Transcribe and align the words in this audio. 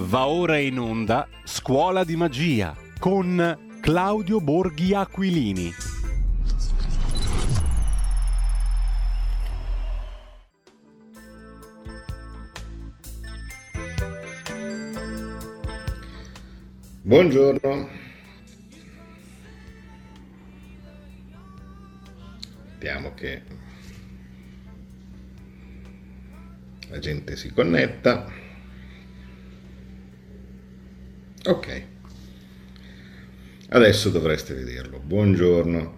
Va 0.00 0.28
ora 0.28 0.58
in 0.58 0.78
onda 0.78 1.26
Scuola 1.42 2.04
di 2.04 2.14
Magia 2.14 2.72
con 3.00 3.78
Claudio 3.80 4.40
Borghi 4.40 4.94
Aquilini. 4.94 5.74
Buongiorno. 17.02 17.88
Vediamo 22.74 23.14
che 23.14 23.42
la 26.88 26.98
gente 27.00 27.34
si 27.34 27.52
connetta. 27.52 28.46
Ok, 31.48 31.82
adesso 33.70 34.10
dovreste 34.10 34.52
vederlo. 34.52 34.98
Buongiorno. 34.98 35.96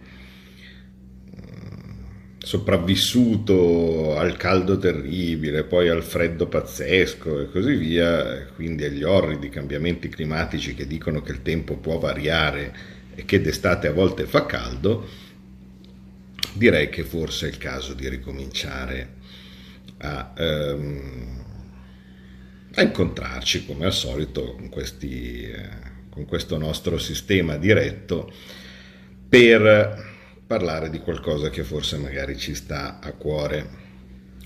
Sopravvissuto 2.38 4.16
al 4.16 4.36
caldo 4.36 4.78
terribile, 4.78 5.64
poi 5.64 5.88
al 5.88 6.04
freddo 6.04 6.46
pazzesco 6.46 7.40
e 7.40 7.50
così 7.50 7.74
via, 7.74 8.46
quindi 8.54 8.84
agli 8.84 9.02
orridi 9.02 9.48
cambiamenti 9.48 10.08
climatici 10.08 10.72
che 10.74 10.86
dicono 10.86 11.20
che 11.20 11.32
il 11.32 11.42
tempo 11.42 11.78
può 11.78 11.98
variare 11.98 12.72
e 13.16 13.24
che 13.24 13.40
d'estate 13.40 13.88
a 13.88 13.92
volte 13.92 14.26
fa 14.26 14.46
caldo, 14.46 15.04
direi 16.52 16.90
che 16.90 17.02
forse 17.02 17.46
è 17.46 17.50
il 17.50 17.58
caso 17.58 17.94
di 17.94 18.08
ricominciare 18.08 19.14
a... 19.98 20.32
Um, 20.38 21.39
a 22.80 22.82
incontrarci 22.82 23.66
come 23.66 23.84
al 23.84 23.92
solito 23.92 24.54
con, 24.54 24.68
questi, 24.70 25.42
eh, 25.42 25.68
con 26.08 26.24
questo 26.24 26.56
nostro 26.56 26.98
sistema 26.98 27.56
diretto 27.56 28.32
per 29.28 30.08
parlare 30.46 30.90
di 30.90 30.98
qualcosa 30.98 31.50
che 31.50 31.62
forse 31.62 31.98
magari 31.98 32.36
ci 32.36 32.54
sta 32.54 32.98
a 33.00 33.12
cuore. 33.12 33.78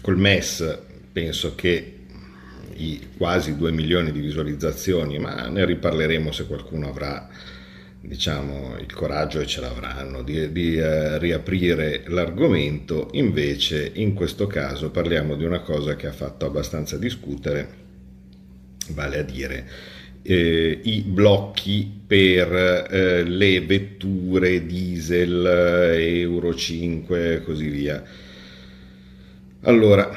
Col 0.03 0.19
MES 0.19 0.79
penso 1.13 1.55
che 1.55 2.01
i 2.77 3.09
quasi 3.17 3.57
2 3.57 3.71
milioni 3.71 4.11
di 4.11 4.21
visualizzazioni, 4.21 5.19
ma 5.19 5.47
ne 5.49 5.65
riparleremo 5.65 6.33
se 6.33 6.47
qualcuno 6.47 6.89
avrà 6.89 7.29
diciamo, 8.01 8.77
il 8.79 8.93
coraggio 8.93 9.41
e 9.41 9.47
ce 9.47 9.61
l'avranno 9.61 10.23
di, 10.23 10.53
di 10.53 10.77
eh, 10.77 11.19
riaprire 11.19 12.03
l'argomento, 12.09 13.09
invece 13.13 13.93
in 13.95 14.13
questo 14.13 14.47
caso 14.47 14.91
parliamo 14.91 15.37
di 15.37 15.45
una 15.45 15.61
cosa 15.61 15.95
che 15.95 16.09
ha 16.09 16.13
fatto 16.13 16.45
abbastanza 16.45 16.99
discutere 16.99 17.84
vale 18.93 19.19
a 19.19 19.23
dire 19.23 19.93
eh, 20.27 20.81
i 20.83 21.03
blocchi 21.03 22.03
per 22.07 22.89
eh, 22.91 23.25
le 23.25 23.61
vetture 23.61 24.65
diesel, 24.65 25.47
Euro 25.99 26.55
5 26.55 27.35
e 27.35 27.43
così 27.43 27.69
via. 27.69 28.03
Allora, 29.63 30.11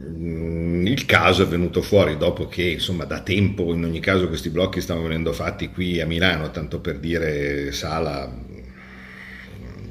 mm, 0.00 0.86
il 0.86 1.04
caso 1.06 1.42
è 1.42 1.46
venuto 1.46 1.80
fuori 1.82 2.16
dopo 2.16 2.48
che 2.48 2.62
insomma 2.62 3.04
da 3.04 3.20
tempo 3.20 3.72
in 3.74 3.84
ogni 3.84 4.00
caso 4.00 4.28
questi 4.28 4.50
blocchi 4.50 4.80
stavano 4.80 5.06
venendo 5.08 5.32
fatti 5.32 5.68
qui 5.68 6.00
a 6.00 6.06
Milano, 6.06 6.50
tanto 6.50 6.80
per 6.80 6.98
dire 6.98 7.72
Sala 7.72 8.30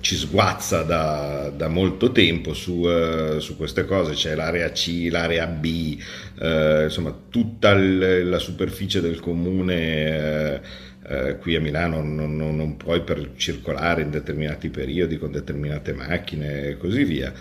ci 0.08 0.16
sguazza 0.16 0.84
da, 0.84 1.52
da 1.54 1.68
molto 1.68 2.14
tempo 2.14 2.54
su, 2.54 2.76
uh, 2.76 3.40
su, 3.40 3.58
queste 3.58 3.84
cose, 3.84 4.14
c'è 4.14 4.36
l'area 4.36 4.72
C, 4.72 5.10
l'area 5.12 5.46
B, 5.48 5.98
uh, 6.40 6.84
insomma 6.84 7.14
tutta 7.30 7.76
l- 7.76 8.30
la 8.30 8.40
superficie 8.40 9.02
del 9.02 9.20
comune 9.20 10.62
uh, 11.04 11.38
qui 11.40 11.58
a 11.58 11.60
Milano 11.60 12.02
non, 12.02 12.38
non, 12.38 12.56
non, 12.56 12.78
puoi 12.78 13.02
per 13.02 13.32
circolare 13.36 14.02
in 14.04 14.10
determinati 14.10 14.70
periodi 14.70 15.18
con 15.18 15.30
determinate 15.30 15.92
macchine 15.92 16.68
e 16.68 16.78
così 16.78 17.04
via. 17.04 17.34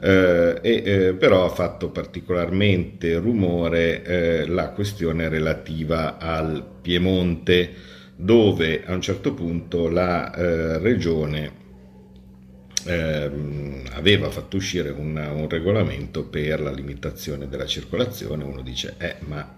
e, 0.00 1.16
però 1.18 1.44
ha 1.44 1.50
fatto 1.50 1.90
particolarmente 1.90 3.16
rumore 3.18 4.46
la 4.46 4.68
questione 4.68 5.28
relativa 5.28 6.18
al 6.18 6.64
Piemonte 6.80 7.74
dove 8.14 8.84
a 8.86 8.94
un 8.94 9.00
certo 9.00 9.34
punto 9.34 9.88
la 9.88 10.78
regione 10.78 11.60
ehm, 12.86 13.84
aveva 13.92 14.30
fatto 14.30 14.56
uscire 14.56 14.90
un, 14.90 15.16
un, 15.16 15.48
regolamento 15.48 16.24
per 16.24 16.60
la 16.60 16.72
limitazione 16.72 17.48
della 17.48 17.66
circolazione, 17.66 18.44
uno 18.44 18.62
dice, 18.62 18.94
eh, 18.98 19.16
ma 19.20 19.54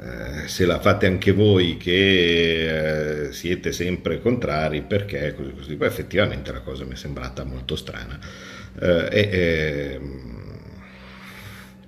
eh, 0.00 0.48
se 0.48 0.66
la 0.66 0.80
fate 0.80 1.06
anche 1.06 1.32
voi 1.32 1.76
che 1.76 3.26
eh, 3.26 3.32
siete 3.32 3.72
sempre 3.72 4.20
contrari, 4.20 4.82
perché 4.82 5.34
così 5.34 5.52
così? 5.52 5.76
Poi 5.76 5.86
effettivamente 5.86 6.52
la 6.52 6.60
cosa 6.60 6.84
mi 6.84 6.92
è 6.92 6.96
sembrata 6.96 7.44
molto 7.44 7.76
strana. 7.76 8.18
Eh, 8.80 9.08
e, 9.10 9.90
ehm, 9.94 10.34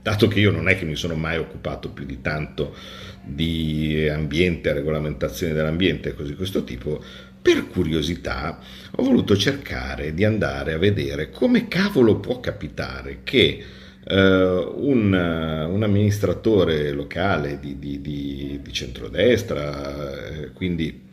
dato 0.02 0.28
che 0.28 0.38
io 0.38 0.52
non 0.52 0.68
è 0.68 0.78
che 0.78 0.84
mi 0.84 0.94
sono 0.94 1.16
mai 1.16 1.36
occupato 1.36 1.90
più 1.90 2.04
di 2.04 2.20
tanto 2.20 2.76
di 3.24 4.08
ambiente, 4.08 4.72
regolamentazione 4.72 5.52
dell'ambiente 5.52 6.10
e 6.10 6.14
così 6.14 6.36
questo 6.36 6.62
tipo, 6.62 7.02
per 7.46 7.68
curiosità 7.68 8.58
ho 8.90 9.04
voluto 9.04 9.36
cercare 9.36 10.12
di 10.12 10.24
andare 10.24 10.72
a 10.72 10.78
vedere 10.78 11.30
come 11.30 11.68
cavolo 11.68 12.16
può 12.16 12.40
capitare 12.40 13.20
che 13.22 13.62
uh, 14.02 14.14
un, 14.14 15.12
un, 15.12 15.82
amministratore 15.84 16.90
locale 16.90 17.60
di, 17.60 17.78
di, 17.78 18.00
di, 18.00 18.58
di 18.60 18.72
centrodestra, 18.72 20.26
eh, 20.26 20.52
quindi 20.54 21.04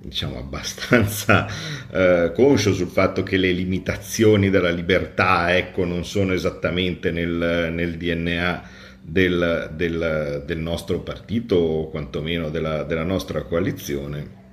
diciamo 0.00 0.38
abbastanza 0.38 1.46
eh, 1.92 2.32
conscio 2.34 2.72
sul 2.72 2.88
fatto 2.88 3.22
che 3.22 3.36
le 3.36 3.52
limitazioni 3.52 4.48
della 4.48 4.70
libertà 4.70 5.54
ecco, 5.54 5.84
non 5.84 6.06
sono 6.06 6.32
esattamente 6.32 7.10
nel, 7.10 7.70
nel 7.70 7.98
DNA 7.98 8.68
del, 9.02 9.70
del, 9.74 10.44
del, 10.46 10.58
nostro 10.58 11.00
partito 11.00 11.56
o 11.56 11.90
quantomeno 11.90 12.48
della, 12.48 12.84
della 12.84 13.04
nostra 13.04 13.42
coalizione 13.42 14.43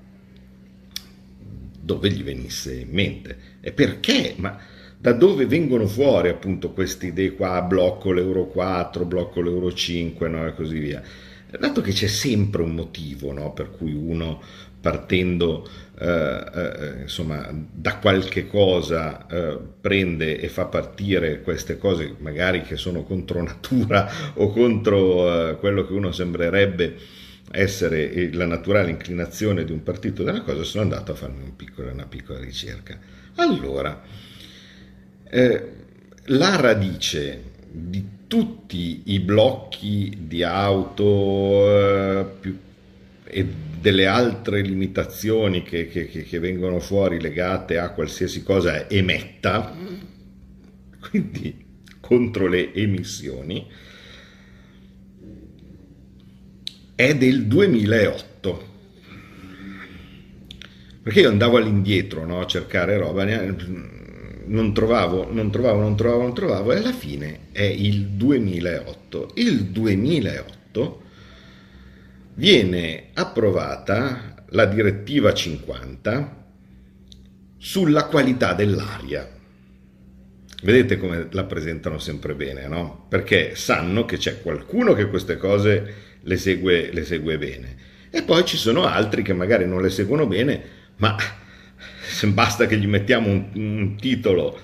dove 1.91 2.09
gli 2.09 2.23
venisse 2.23 2.73
in 2.73 2.89
mente. 2.89 3.37
E 3.59 3.71
perché? 3.73 4.33
Ma 4.37 4.57
da 4.97 5.11
dove 5.13 5.45
vengono 5.45 5.87
fuori 5.87 6.29
appunto 6.29 6.71
queste 6.71 7.07
idee 7.07 7.33
qua, 7.33 7.61
blocco 7.61 8.11
l'Euro 8.11 8.45
4, 8.45 9.03
blocco 9.05 9.41
l'Euro 9.41 9.73
5 9.73 10.27
no? 10.29 10.47
e 10.47 10.53
così 10.53 10.79
via? 10.79 11.01
Dato 11.59 11.81
che 11.81 11.91
c'è 11.91 12.07
sempre 12.07 12.61
un 12.61 12.75
motivo 12.75 13.33
no? 13.33 13.51
per 13.51 13.71
cui 13.71 13.93
uno 13.93 14.41
partendo 14.79 15.67
eh, 15.99 16.43
eh, 16.55 17.01
insomma 17.01 17.47
da 17.71 17.97
qualche 17.97 18.47
cosa 18.47 19.27
eh, 19.27 19.59
prende 19.79 20.39
e 20.39 20.47
fa 20.47 20.65
partire 20.65 21.41
queste 21.41 21.77
cose 21.77 22.15
magari 22.17 22.63
che 22.63 22.77
sono 22.77 23.03
contro 23.03 23.43
natura 23.43 24.09
o 24.35 24.49
contro 24.49 25.49
eh, 25.49 25.57
quello 25.57 25.85
che 25.85 25.93
uno 25.93 26.11
sembrerebbe 26.11 26.95
essere 27.51 28.31
la 28.33 28.45
naturale 28.45 28.89
inclinazione 28.89 29.63
di 29.63 29.71
un 29.71 29.83
partito 29.83 30.23
della 30.23 30.41
cosa, 30.41 30.63
sono 30.63 30.83
andato 30.83 31.11
a 31.11 31.15
farmi 31.15 31.43
un 31.43 31.55
piccolo, 31.55 31.91
una 31.91 32.05
piccola 32.05 32.39
ricerca. 32.39 32.97
Allora, 33.35 34.01
eh, 35.29 35.71
la 36.25 36.55
radice 36.55 37.43
di 37.69 38.19
tutti 38.27 39.03
i 39.05 39.19
blocchi 39.19 40.17
di 40.21 40.43
auto 40.43 41.67
eh, 41.67 42.25
più, 42.39 42.57
e 43.23 43.45
delle 43.79 44.05
altre 44.05 44.61
limitazioni 44.61 45.63
che, 45.63 45.87
che, 45.87 46.07
che, 46.07 46.39
vengono 46.39 46.79
fuori 46.79 47.19
legate 47.19 47.77
a 47.77 47.91
qualsiasi 47.91 48.43
cosa 48.43 48.89
emetta, 48.89 49.75
quindi 51.09 51.65
contro 51.99 52.47
le 52.47 52.73
emissioni, 52.73 53.65
è 57.07 57.15
del 57.15 57.45
2008. 57.47 58.69
Perché 61.01 61.21
io 61.21 61.29
andavo 61.29 61.57
all'indietro 61.57 62.25
no, 62.25 62.41
a 62.41 62.45
cercare 62.45 62.97
roba, 62.97 63.25
non 63.25 64.73
trovavo, 64.73 65.31
non 65.31 65.49
trovavo, 65.49 65.79
non 65.79 65.95
trovavo, 65.95 66.21
non 66.21 66.33
trovavo, 66.35 66.71
e 66.71 66.77
alla 66.77 66.93
fine 66.93 67.47
è 67.51 67.63
il 67.63 68.07
2008. 68.09 69.31
Il 69.35 69.63
2008 69.65 71.01
viene 72.35 73.05
approvata 73.13 74.45
la 74.49 74.65
direttiva 74.65 75.33
50 75.33 76.45
sulla 77.57 78.05
qualità 78.05 78.53
dell'aria. 78.53 79.27
Vedete 80.63 80.97
come 80.99 81.27
la 81.31 81.45
presentano 81.45 81.97
sempre 81.97 82.35
bene, 82.35 82.67
no? 82.67 83.07
Perché 83.09 83.55
sanno 83.55 84.05
che 84.05 84.17
c'è 84.17 84.41
qualcuno 84.41 84.93
che 84.93 85.07
queste 85.07 85.37
cose 85.37 86.10
le 86.21 86.37
segue, 86.37 86.89
le 86.91 87.03
segue 87.03 87.37
bene. 87.37 87.75
E 88.09 88.23
poi 88.23 88.45
ci 88.45 88.57
sono 88.57 88.85
altri 88.85 89.21
che 89.21 89.33
magari 89.33 89.65
non 89.65 89.81
le 89.81 89.89
seguono 89.89 90.27
bene, 90.27 90.61
ma 90.97 91.15
basta 92.25 92.65
che 92.67 92.77
gli 92.77 92.87
mettiamo 92.87 93.29
un, 93.29 93.49
un 93.53 93.95
titolo 93.97 94.59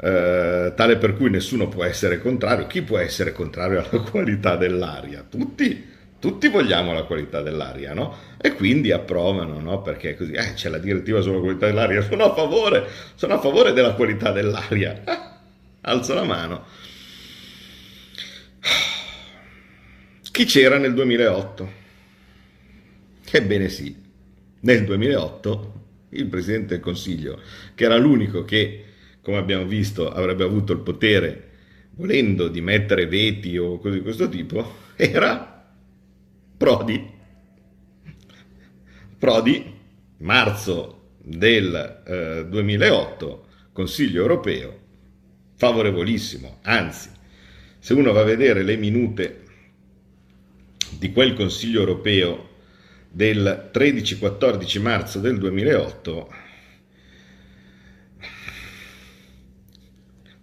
eh, 0.00 0.72
tale 0.74 0.96
per 0.96 1.14
cui 1.14 1.30
nessuno 1.30 1.68
può 1.68 1.84
essere 1.84 2.20
contrario. 2.20 2.66
Chi 2.66 2.82
può 2.82 2.98
essere 2.98 3.32
contrario 3.32 3.86
alla 3.88 4.02
qualità 4.08 4.56
dell'aria? 4.56 5.24
Tutti? 5.28 5.94
tutti 6.18 6.48
vogliamo 6.48 6.92
la 6.92 7.04
qualità 7.04 7.40
dell'aria, 7.40 7.94
no? 7.94 8.16
E 8.38 8.54
quindi 8.54 8.90
approvano, 8.90 9.60
no? 9.60 9.82
Perché 9.82 10.16
così, 10.16 10.32
eh, 10.32 10.54
c'è 10.54 10.68
la 10.68 10.78
direttiva 10.78 11.20
sulla 11.20 11.38
qualità 11.38 11.66
dell'aria, 11.66 12.02
sono 12.08 12.24
a 12.24 12.34
favore, 12.34 12.88
sono 13.14 13.34
a 13.34 13.38
favore 13.38 13.72
della 13.72 13.92
qualità 13.94 14.32
dell'aria. 14.32 15.02
alzo 15.82 16.14
la 16.14 16.24
mano. 16.24 16.64
Chi 20.36 20.44
c'era 20.44 20.76
nel 20.76 20.92
2008? 20.92 21.72
Ebbene 23.30 23.70
sì, 23.70 23.96
nel 24.60 24.84
2008 24.84 25.84
il 26.10 26.26
Presidente 26.26 26.74
del 26.74 26.80
Consiglio, 26.80 27.40
che 27.74 27.84
era 27.84 27.96
l'unico 27.96 28.44
che, 28.44 28.84
come 29.22 29.38
abbiamo 29.38 29.64
visto, 29.64 30.12
avrebbe 30.12 30.44
avuto 30.44 30.74
il 30.74 30.80
potere, 30.80 31.48
volendo, 31.92 32.48
di 32.48 32.60
mettere 32.60 33.06
veti 33.06 33.56
o 33.56 33.78
cose 33.78 33.94
di 33.94 34.02
questo 34.02 34.28
tipo, 34.28 34.74
era 34.94 35.72
Prodi. 36.54 37.10
Prodi, 39.18 39.74
marzo 40.18 41.12
del 41.16 42.02
eh, 42.06 42.46
2008, 42.46 43.46
Consiglio 43.72 44.20
europeo, 44.20 44.80
favorevolissimo, 45.54 46.58
anzi, 46.60 47.08
se 47.78 47.94
uno 47.94 48.12
va 48.12 48.20
a 48.20 48.24
vedere 48.24 48.62
le 48.62 48.76
minute 48.76 49.44
di 50.98 51.12
quel 51.12 51.34
Consiglio 51.34 51.80
europeo 51.80 52.48
del 53.10 53.70
13-14 53.72 54.80
marzo 54.80 55.20
del 55.20 55.38
2008, 55.38 56.34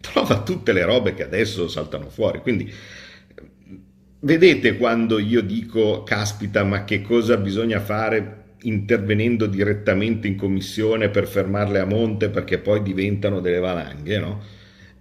trova 0.01 0.41
tutte 0.43 0.73
le 0.73 0.83
robe 0.83 1.13
che 1.13 1.23
adesso 1.23 1.67
saltano 1.67 2.09
fuori. 2.09 2.39
Quindi 2.39 2.73
Vedete 4.23 4.77
quando 4.77 5.19
io 5.19 5.41
dico, 5.41 6.03
caspita, 6.03 6.63
ma 6.63 6.85
che 6.85 7.01
cosa 7.01 7.35
bisogna 7.35 7.81
fare 7.81 8.53
intervenendo 8.61 9.47
direttamente 9.47 10.27
in 10.29 10.37
commissione 10.37 11.09
per 11.09 11.27
fermarle 11.27 11.79
a 11.79 11.85
monte 11.85 12.29
perché 12.29 12.57
poi 12.59 12.81
diventano 12.81 13.41
delle 13.41 13.59
valanghe, 13.59 14.19
no? 14.19 14.41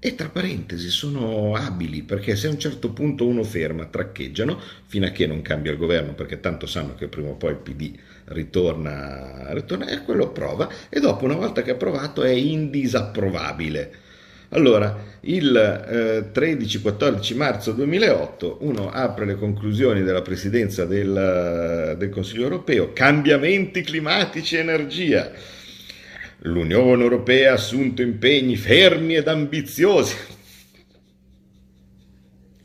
E 0.05 0.17
tra 0.17 0.29
parentesi 0.29 0.89
sono 0.89 1.55
abili 1.55 2.03
perché 2.03 2.35
se 2.35 2.49
a 2.49 2.51
un 2.51 2.59
certo 2.59 2.91
punto 2.91 3.25
uno 3.25 3.45
ferma, 3.45 3.85
traccheggiano 3.85 4.59
fino 4.87 5.07
a 5.07 5.11
che 5.11 5.29
non 5.29 5.43
cambia 5.43 5.71
il 5.71 5.79
governo 5.79 6.15
perché 6.15 6.41
tanto 6.41 6.67
sanno 6.67 6.97
che 6.97 7.07
prima 7.07 7.29
o 7.29 7.35
poi 7.35 7.53
il 7.53 7.59
PD 7.59 7.97
ritorna, 8.25 9.53
ritorna 9.53 9.87
e 9.87 10.03
quello 10.03 10.25
approva 10.25 10.69
e 10.89 10.99
dopo 10.99 11.25
una 11.25 11.37
volta 11.37 11.63
che 11.63 11.71
è 11.71 11.75
approvato 11.75 12.25
è 12.25 12.31
indisapprovabile 12.31 14.11
allora, 14.55 14.99
il 15.21 15.57
eh, 15.57 16.39
13-14 16.39 17.37
marzo 17.37 17.73
2008 17.73 18.59
uno 18.61 18.91
apre 18.91 19.25
le 19.25 19.37
conclusioni 19.37 20.03
della 20.03 20.21
presidenza 20.21 20.85
del, 20.85 21.95
del 21.97 22.11
Consiglio 22.11 22.43
europeo, 22.43 22.93
cambiamenti 22.93 23.81
climatici 23.81 24.57
e 24.57 24.61
energia. 24.61 25.33
L'Unione 26.45 27.03
Europea 27.03 27.53
ha 27.53 27.55
assunto 27.55 28.03
impegni 28.03 28.57
fermi 28.57 29.15
ed 29.15 29.29
ambiziosi 29.29 30.17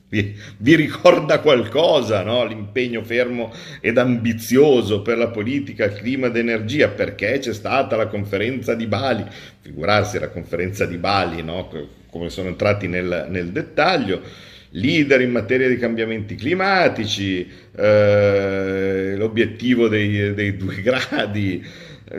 vi, 0.09 0.33
vi 0.59 0.75
ricorda 0.75 1.39
qualcosa 1.39 2.24
no? 2.24 2.45
l'impegno 2.45 3.03
fermo 3.03 3.53
ed 3.81 3.97
ambizioso 3.97 5.01
per 5.01 5.18
la 5.18 5.27
politica, 5.27 5.89
clima 5.89 6.27
ed 6.27 6.38
energia, 6.38 6.88
perché 6.89 7.39
c'è 7.39 7.53
stata 7.53 7.97
la 7.97 8.07
conferenza 8.07 8.74
di 8.74 8.88
Bali, 8.88 9.25
figurarsi 9.59 10.18
la 10.18 10.29
conferenza 10.29 10.85
di 10.85 10.97
Bali, 10.97 11.44
no? 11.44 11.69
come 12.09 12.29
sono 12.29 12.47
entrati 12.47 12.88
nel, 12.88 13.27
nel, 13.29 13.50
dettaglio, 13.50 14.21
leader 14.71 15.19
in 15.19 15.31
materia 15.31 15.68
di 15.68 15.77
cambiamenti 15.77 16.35
climatici, 16.35 17.45
eh, 17.75 19.13
l'obiettivo 19.18 19.89
dei, 19.89 20.33
dei 20.33 20.56
due 20.56 20.79
gradi, 20.81 21.65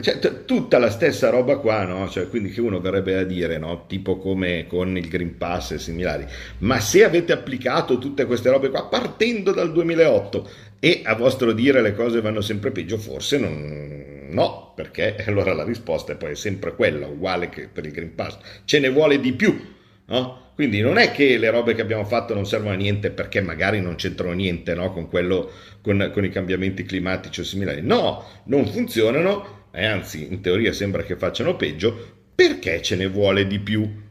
cioè, 0.00 0.18
t- 0.18 0.44
tutta 0.44 0.78
la 0.78 0.90
stessa 0.90 1.30
roba 1.30 1.56
qua, 1.56 1.84
no? 1.84 2.08
Cioè, 2.10 2.28
quindi 2.28 2.50
che 2.50 2.60
uno 2.60 2.78
verrebbe 2.78 3.16
a 3.16 3.24
dire, 3.24 3.56
no? 3.56 3.86
Tipo 3.86 4.18
come 4.18 4.66
con 4.66 4.96
il 4.98 5.08
Green 5.08 5.38
Pass 5.38 5.72
e 5.72 5.78
similari. 5.78 6.26
Ma 6.58 6.78
se 6.78 7.04
avete 7.04 7.32
applicato 7.32 7.96
tutte 7.96 8.26
queste 8.26 8.50
robe 8.50 8.68
qua 8.68 8.84
partendo 8.86 9.52
dal 9.52 9.72
2008 9.72 10.50
e 10.78 11.00
a 11.04 11.14
vostro 11.14 11.52
dire 11.52 11.80
le 11.80 11.94
cose 11.94 12.20
vanno 12.20 12.42
sempre 12.42 12.70
peggio, 12.70 12.98
forse 12.98 13.38
non... 13.38 14.28
no, 14.30 14.72
perché 14.76 15.16
allora 15.26 15.54
la 15.54 15.64
risposta 15.64 16.12
è 16.12 16.16
poi 16.16 16.36
sempre 16.36 16.74
quella, 16.74 17.06
uguale 17.06 17.48
che 17.48 17.68
per 17.72 17.86
il 17.86 17.92
Green 17.92 18.14
Pass. 18.14 18.36
Ce 18.64 18.78
ne 18.78 18.90
vuole 18.90 19.18
di 19.20 19.32
più, 19.32 19.58
no? 20.06 20.46
Quindi 20.54 20.80
non 20.80 20.98
è 20.98 21.12
che 21.12 21.38
le 21.38 21.50
robe 21.50 21.74
che 21.74 21.80
abbiamo 21.80 22.04
fatto 22.04 22.34
non 22.34 22.44
servono 22.44 22.74
a 22.74 22.76
niente 22.76 23.10
perché 23.10 23.40
magari 23.40 23.80
non 23.80 23.94
c'entrano 23.94 24.32
niente 24.32 24.74
no? 24.74 24.92
con, 24.92 25.08
quello, 25.08 25.52
con, 25.80 26.10
con 26.12 26.24
i 26.24 26.30
cambiamenti 26.30 26.82
climatici 26.82 27.40
o 27.40 27.44
similari. 27.44 27.80
No, 27.80 28.24
non 28.46 28.66
funzionano 28.66 29.57
e 29.70 29.84
anzi 29.84 30.26
in 30.26 30.40
teoria 30.40 30.72
sembra 30.72 31.02
che 31.02 31.16
facciano 31.16 31.56
peggio, 31.56 32.16
perché 32.34 32.80
ce 32.82 32.96
ne 32.96 33.06
vuole 33.06 33.46
di 33.46 33.58
più? 33.58 34.06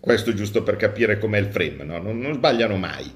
Questo 0.00 0.34
giusto 0.34 0.62
per 0.62 0.76
capire 0.76 1.18
com'è 1.18 1.38
il 1.38 1.46
frame, 1.46 1.84
no? 1.84 1.98
non, 1.98 2.18
non, 2.18 2.34
sbagliano 2.34 2.76
mai. 2.76 3.10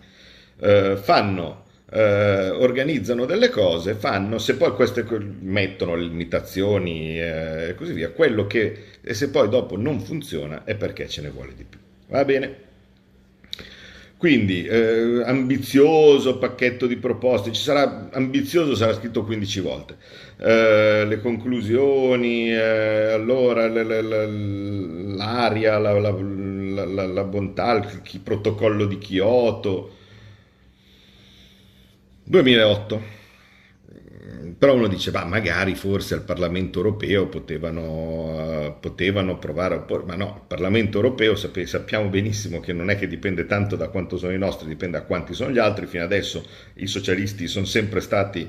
Uh, 0.61 0.97
fanno, 0.97 1.65
uh, 1.91 1.97
organizzano 1.97 3.27
delle 3.27 3.49
cose, 3.51 3.95
fanno, 3.95 4.39
se 4.39 4.57
poi 4.57 4.73
queste 4.73 5.05
mettono 5.41 5.95
le 5.95 6.03
limitazioni 6.03 7.21
eh, 7.21 7.69
e 7.69 7.75
così 7.75 7.93
via, 7.93 8.11
quello 8.11 8.47
che, 8.47 8.85
se 9.03 9.31
poi 9.31 9.49
dopo 9.49 9.77
non 9.77 10.01
funziona 10.01 10.65
è 10.65 10.75
perché 10.75 11.09
ce 11.09 11.23
ne 11.23 11.31
vuole 11.31 11.55
di 11.55 11.65
più. 11.65 11.79
Va 12.09 12.25
bene? 12.25 12.67
Quindi 14.19 14.65
eh, 14.67 15.23
ambizioso 15.25 16.38
pacchetto 16.38 16.87
di 16.88 16.97
proposte, 16.97 17.53
ci 17.53 17.62
sarà 17.62 18.09
ambizioso 18.12 18.75
sarà 18.75 18.93
scritto 18.94 19.25
15 19.25 19.61
volte. 19.61 19.97
Eh, 20.38 21.05
le 21.06 21.20
conclusioni, 21.20 22.50
eh, 22.50 23.12
allora 23.12 23.69
le, 23.69 23.85
le, 23.85 24.03
le, 24.03 24.26
l'aria, 25.17 25.79
la, 25.79 25.93
la, 26.00 26.11
la, 26.11 27.06
la, 27.06 27.25
bontà, 27.25 27.75
il, 27.76 28.03
il 28.11 28.20
protocollo 28.20 28.87
di 28.87 28.99
Kyoto. 28.99 29.94
2008 32.25 33.18
però 34.56 34.75
uno 34.75 34.88
dice, 34.88 35.11
ma 35.11 35.25
magari 35.25 35.75
forse 35.75 36.14
al 36.14 36.23
Parlamento 36.23 36.79
europeo 36.79 37.26
potevano, 37.26 38.69
uh, 38.69 38.81
potevano 38.81 39.38
provare 39.38 39.85
ma 40.05 40.14
no, 40.14 40.35
il 40.37 40.46
Parlamento 40.46 40.96
europeo 40.99 41.35
sapp- 41.35 41.62
sappiamo 41.62 42.08
benissimo 42.08 42.61
che 42.61 42.73
non 42.73 42.90
è 42.90 42.96
che 42.96 43.06
dipende 43.06 43.46
tanto 43.46 43.76
da 43.76 43.88
quanto 43.88 44.17
sono 44.17 44.32
i 44.32 44.38
nostri, 44.38 44.69
dipende 44.69 44.99
da 44.99 45.05
quanti 45.05 45.35
sono 45.35 45.50
gli 45.50 45.58
altri, 45.58 45.87
fino 45.87 46.05
adesso 46.05 46.44
i 46.75 46.87
socialisti 46.87 47.46
sono 47.46 47.64
sempre 47.64 48.01
stati 48.01 48.48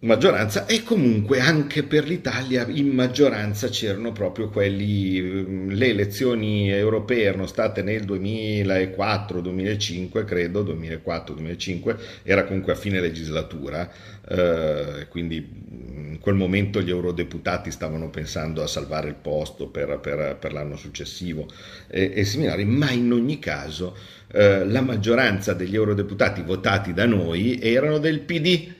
maggioranza 0.00 0.66
e 0.66 0.82
comunque 0.82 1.40
anche 1.40 1.82
per 1.82 2.06
l'Italia 2.06 2.66
in 2.68 2.88
maggioranza 2.88 3.68
c'erano 3.68 4.12
proprio 4.12 4.50
quelli, 4.50 5.22
mm, 5.22 5.70
le 5.70 5.86
elezioni 5.86 6.70
europee 6.70 7.22
erano 7.22 7.46
state 7.46 7.82
nel 7.82 8.04
2004-2005, 8.04 10.26
credo, 10.26 10.62
2004-2005, 10.64 11.96
era 12.24 12.44
comunque 12.44 12.74
a 12.74 12.76
fine 12.76 13.00
legislatura, 13.00 13.90
eh, 14.28 15.06
quindi 15.08 15.96
in 16.16 16.20
quel 16.20 16.34
momento 16.34 16.82
gli 16.82 16.90
eurodeputati 16.90 17.70
stavano 17.70 18.10
pensando 18.10 18.62
a 18.62 18.66
salvare 18.66 19.08
il 19.08 19.14
posto 19.14 19.68
per, 19.68 19.98
per, 20.00 20.36
per 20.38 20.52
l'anno 20.52 20.76
successivo 20.76 21.48
e, 21.88 22.12
e, 22.14 22.24
similari, 22.24 22.66
ma 22.66 22.90
in 22.90 23.10
ogni 23.12 23.38
caso 23.38 23.96
eh, 24.30 24.66
la 24.66 24.82
maggioranza 24.82 25.54
degli 25.54 25.74
eurodeputati 25.74 26.42
votati 26.42 26.92
da 26.92 27.06
noi 27.06 27.58
erano 27.62 27.96
del 27.96 28.20
PD 28.20 28.74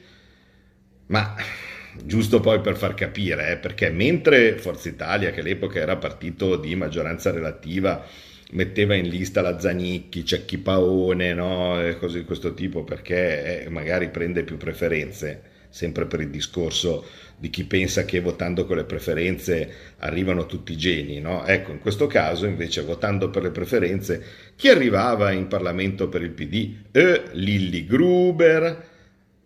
ma 1.06 1.34
giusto 2.04 2.40
poi 2.40 2.60
per 2.60 2.76
far 2.76 2.94
capire, 2.94 3.52
eh, 3.52 3.56
perché 3.56 3.90
mentre 3.90 4.56
Forza 4.58 4.88
Italia, 4.88 5.30
che 5.30 5.40
all'epoca 5.40 5.78
era 5.78 5.96
partito 5.96 6.56
di 6.56 6.74
maggioranza 6.74 7.30
relativa, 7.30 8.04
metteva 8.52 8.94
in 8.94 9.08
lista 9.08 9.40
la 9.40 9.58
Zanicchi, 9.58 10.24
Cecchi 10.24 10.58
Paone, 10.58 11.34
no? 11.34 11.82
e 11.82 11.96
cose 11.98 12.18
di 12.20 12.24
questo 12.24 12.54
tipo, 12.54 12.84
perché 12.84 13.64
eh, 13.64 13.70
magari 13.70 14.08
prende 14.10 14.44
più 14.44 14.56
preferenze, 14.56 15.42
sempre 15.68 16.06
per 16.06 16.20
il 16.20 16.30
discorso 16.30 17.04
di 17.38 17.50
chi 17.50 17.64
pensa 17.64 18.04
che 18.04 18.20
votando 18.20 18.64
con 18.64 18.76
le 18.76 18.84
preferenze 18.84 19.70
arrivano 19.98 20.46
tutti 20.46 20.72
i 20.72 20.76
geni, 20.76 21.20
no? 21.20 21.44
Ecco, 21.44 21.72
in 21.72 21.80
questo 21.80 22.06
caso 22.06 22.46
invece 22.46 22.80
votando 22.82 23.28
per 23.28 23.42
le 23.42 23.50
preferenze, 23.50 24.22
chi 24.56 24.68
arrivava 24.68 25.32
in 25.32 25.48
Parlamento 25.48 26.08
per 26.08 26.22
il 26.22 26.30
PD? 26.30 26.76
Eh, 26.92 27.24
Lilli 27.32 27.84
Gruber, 27.84 28.94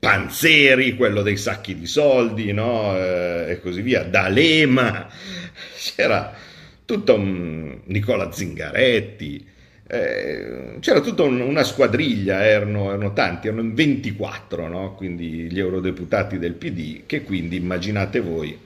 Panzeri, 0.00 0.96
quello 0.96 1.20
dei 1.20 1.36
sacchi 1.36 1.78
di 1.78 1.86
soldi, 1.86 2.52
no? 2.52 2.96
Eh, 2.96 3.50
e 3.50 3.60
così 3.60 3.82
via, 3.82 4.02
D'Alema, 4.02 5.06
c'era 5.76 6.32
tutto 6.86 7.14
un 7.14 7.80
Nicola 7.84 8.32
Zingaretti, 8.32 9.46
eh, 9.86 10.76
c'era 10.80 11.00
tutta 11.00 11.24
un, 11.24 11.40
una 11.40 11.64
squadriglia, 11.64 12.42
erano, 12.46 12.88
erano, 12.88 13.12
tanti, 13.12 13.48
erano 13.48 13.70
24, 13.74 14.68
no? 14.68 14.94
quindi 14.94 15.50
gli 15.50 15.58
eurodeputati 15.58 16.38
del 16.38 16.54
PD, 16.54 17.02
che 17.04 17.22
quindi 17.22 17.56
immaginate 17.56 18.20
voi 18.20 18.58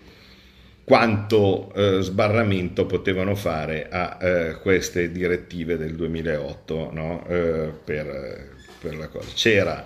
quanto 0.84 1.72
eh, 1.74 2.02
sbarramento 2.02 2.84
potevano 2.84 3.34
fare 3.34 3.88
a 3.90 4.18
eh, 4.20 4.58
queste 4.60 5.10
direttive 5.10 5.78
del 5.78 5.94
2008 5.96 6.90
no? 6.92 7.26
Eh, 7.26 7.72
per, 7.82 8.50
per 8.80 8.96
la 8.96 9.08
cosa. 9.08 9.30
C'era 9.34 9.84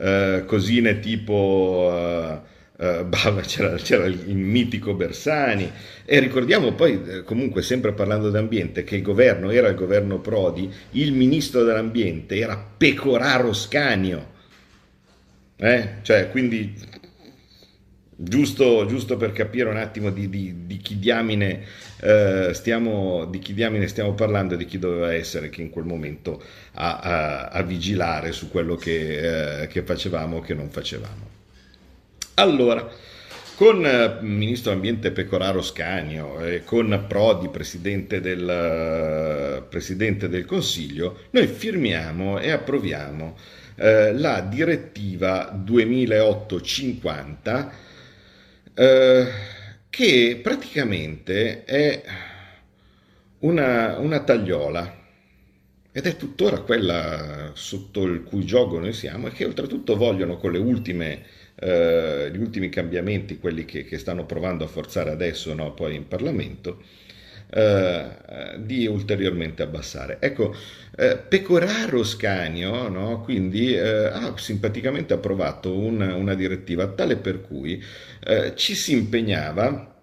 eh, 0.00 0.44
cosine 0.46 0.98
tipo... 1.00 1.90
Eh, 1.92 2.48
Uh, 2.80 3.06
c'era, 3.42 3.74
c'era, 3.74 4.06
il 4.06 4.36
mitico 4.36 4.94
Bersani 4.94 5.70
e 6.06 6.18
ricordiamo 6.18 6.72
poi 6.72 6.98
eh, 7.06 7.22
comunque 7.24 7.60
sempre 7.60 7.92
parlando 7.92 8.30
d'ambiente 8.30 8.84
che 8.84 8.96
il 8.96 9.02
governo 9.02 9.50
era 9.50 9.68
il 9.68 9.74
governo 9.74 10.18
Prodi 10.18 10.72
il 10.92 11.12
ministro 11.12 11.62
dell'ambiente 11.62 12.38
era 12.38 12.56
Pecoraro 12.56 13.52
Scanio 13.52 14.28
eh? 15.56 15.96
cioè 16.00 16.30
quindi 16.30 16.74
giusto, 18.22 18.84
giusto, 18.86 19.16
per 19.16 19.32
capire 19.32 19.70
un 19.70 19.78
attimo 19.78 20.10
di, 20.10 20.28
di, 20.28 20.66
di, 20.66 20.76
chi 20.76 20.98
diamine, 20.98 21.64
eh, 22.00 22.50
stiamo, 22.52 23.24
di 23.24 23.38
chi 23.38 23.54
diamine 23.54 23.88
stiamo 23.88 24.12
parlando 24.12 24.52
e 24.54 24.58
di 24.58 24.66
chi 24.66 24.78
doveva 24.78 25.14
essere 25.14 25.48
che 25.48 25.62
in 25.62 25.70
quel 25.70 25.86
momento 25.86 26.42
a, 26.74 26.98
a, 26.98 27.48
a 27.48 27.62
vigilare 27.62 28.32
su 28.32 28.50
quello 28.50 28.76
che, 28.76 29.62
eh, 29.62 29.66
che 29.68 29.82
facevamo 29.82 30.36
o 30.36 30.40
che 30.40 30.52
non 30.54 30.68
facevamo. 30.68 31.28
Allora, 32.34 32.86
con 33.54 33.80
il 33.80 33.86
eh, 33.86 34.18
Ministro 34.22 34.72
Ambiente 34.72 35.12
Pecoraro 35.12 35.62
Scanio 35.62 36.40
e 36.40 36.62
con 36.64 37.04
Prodi, 37.08 37.48
Presidente 37.48 38.20
del, 38.20 38.46
eh, 38.48 39.62
Presidente 39.68 40.28
del 40.28 40.44
Consiglio, 40.44 41.20
noi 41.30 41.46
firmiamo 41.46 42.38
e 42.38 42.50
approviamo 42.50 43.34
eh, 43.76 44.12
la 44.14 44.40
direttiva 44.40 45.50
2008-50 45.54 47.88
eh, 48.74 49.26
che 49.88 50.40
praticamente 50.42 51.64
è 51.64 52.02
una, 53.40 53.98
una 53.98 54.22
tagliola. 54.22 54.98
Ed 55.92 56.06
è 56.06 56.16
tuttora 56.16 56.60
quella 56.60 57.50
sotto 57.54 58.04
il 58.04 58.22
cui 58.22 58.44
gioco 58.44 58.78
noi 58.78 58.92
siamo 58.92 59.26
e 59.26 59.32
che 59.32 59.44
oltretutto 59.44 59.96
vogliono 59.96 60.36
con 60.36 60.52
le 60.52 60.58
ultime 60.58 61.24
eh, 61.62 62.30
gli 62.32 62.38
ultimi 62.38 62.70
cambiamenti, 62.70 63.38
quelli 63.38 63.64
che, 63.66 63.84
che, 63.84 63.98
stanno 63.98 64.24
provando 64.24 64.64
a 64.64 64.68
forzare 64.68 65.10
adesso 65.10 65.52
no, 65.54 65.74
poi 65.74 65.94
in 65.94 66.08
Parlamento, 66.08 66.82
eh, 67.52 68.58
di 68.58 68.86
ulteriormente 68.86 69.62
abbassare. 69.62 70.18
Ecco, 70.20 70.54
eh, 70.96 71.16
Pecoraro 71.16 72.04
Scanio 72.04 72.88
no, 72.88 73.20
quindi 73.22 73.74
eh, 73.74 74.06
ha 74.06 74.36
simpaticamente 74.36 75.12
approvato 75.14 75.76
una, 75.76 76.14
una, 76.14 76.34
direttiva 76.34 76.86
tale 76.88 77.16
per 77.16 77.40
cui 77.40 77.82
eh, 78.24 78.52
ci 78.54 78.74
si 78.74 78.92
impegnava 78.92 79.94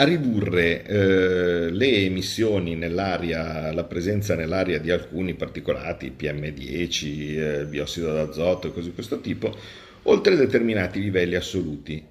a 0.00 0.04
ridurre 0.04 0.84
eh, 0.84 1.70
le 1.70 2.04
emissioni 2.04 2.76
nell'aria, 2.76 3.72
la 3.72 3.84
presenza 3.84 4.36
nell'aria 4.36 4.78
di 4.78 4.90
alcuni 4.90 5.34
particolati, 5.34 6.14
PM10, 6.16 7.38
eh, 7.38 7.64
biossido 7.64 8.12
d'azoto 8.12 8.68
e 8.68 8.72
cose 8.72 8.88
di 8.88 8.94
questo 8.94 9.20
tipo, 9.20 9.56
oltre 10.04 10.36
determinati 10.36 11.00
livelli 11.00 11.34
assoluti. 11.34 12.04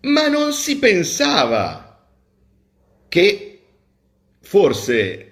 Ma 0.00 0.28
non 0.28 0.52
si 0.52 0.78
pensava 0.78 1.87
che 3.08 3.60
forse, 4.40 5.24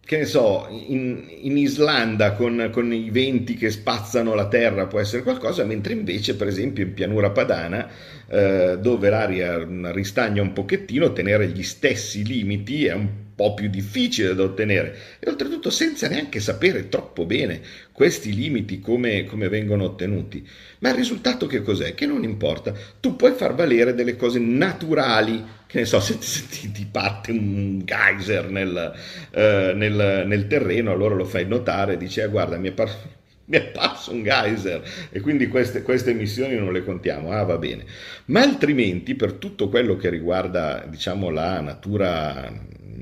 che 0.00 0.16
ne 0.16 0.24
so, 0.24 0.66
in, 0.70 1.26
in 1.42 1.56
Islanda 1.56 2.32
con, 2.32 2.70
con, 2.72 2.92
i 2.92 3.10
venti 3.10 3.54
che 3.54 3.70
spazzano 3.70 4.34
la 4.34 4.48
terra 4.48 4.86
può 4.86 5.00
essere 5.00 5.22
qualcosa, 5.22 5.64
mentre 5.64 5.92
invece, 5.92 6.36
per 6.36 6.46
esempio, 6.46 6.84
in 6.84 6.94
pianura 6.94 7.30
padana, 7.30 7.88
eh, 8.28 8.78
dove 8.80 9.10
l'aria 9.10 9.66
ristagna 9.92 10.42
un 10.42 10.52
pochettino, 10.52 11.12
tenere 11.12 11.48
gli 11.48 11.62
stessi 11.62 12.24
limiti 12.24 12.86
è 12.86 12.94
un 12.94 13.08
po' 13.38 13.54
più 13.54 13.68
difficile 13.68 14.34
da 14.34 14.42
ottenere 14.42 14.98
e 15.20 15.30
oltretutto 15.30 15.70
senza 15.70 16.08
neanche 16.08 16.40
sapere 16.40 16.88
troppo 16.88 17.24
bene 17.24 17.60
questi 17.92 18.34
limiti 18.34 18.80
come, 18.80 19.26
come 19.26 19.48
vengono 19.48 19.84
ottenuti. 19.84 20.44
Ma 20.80 20.88
il 20.88 20.96
risultato 20.96 21.46
che 21.46 21.62
cos'è? 21.62 21.94
Che 21.94 22.04
non 22.04 22.24
importa, 22.24 22.74
tu 22.98 23.14
puoi 23.14 23.34
far 23.34 23.54
valere 23.54 23.94
delle 23.94 24.16
cose 24.16 24.40
naturali, 24.40 25.40
che 25.68 25.78
ne 25.78 25.84
so, 25.84 26.00
se, 26.00 26.18
ti, 26.18 26.72
ti, 26.72 26.88
parte 26.90 27.30
un 27.30 27.82
geyser 27.84 28.50
nel, 28.50 28.92
eh, 29.30 29.72
nel, 29.72 30.24
nel, 30.26 30.46
terreno, 30.48 30.90
allora 30.90 31.14
lo 31.14 31.24
fai 31.24 31.46
notare 31.46 31.96
dici, 31.96 32.20
ah, 32.20 32.26
guarda, 32.26 32.56
mi 32.56 32.70
è, 32.70 32.72
par- 32.72 33.17
mi 33.48 33.56
è 33.56 33.68
apparso 33.68 34.12
un 34.12 34.22
geyser 34.22 34.82
e 35.10 35.20
quindi 35.20 35.48
queste, 35.48 35.82
queste, 35.82 36.10
emissioni 36.10 36.54
non 36.56 36.72
le 36.72 36.84
contiamo, 36.84 37.32
ah 37.32 37.42
va 37.44 37.56
bene. 37.56 37.84
Ma 38.26 38.42
altrimenti 38.42 39.14
per 39.14 39.32
tutto 39.34 39.68
quello 39.68 39.96
che 39.96 40.10
riguarda 40.10 40.84
diciamo 40.86 41.30
la 41.30 41.60
natura 41.60 42.52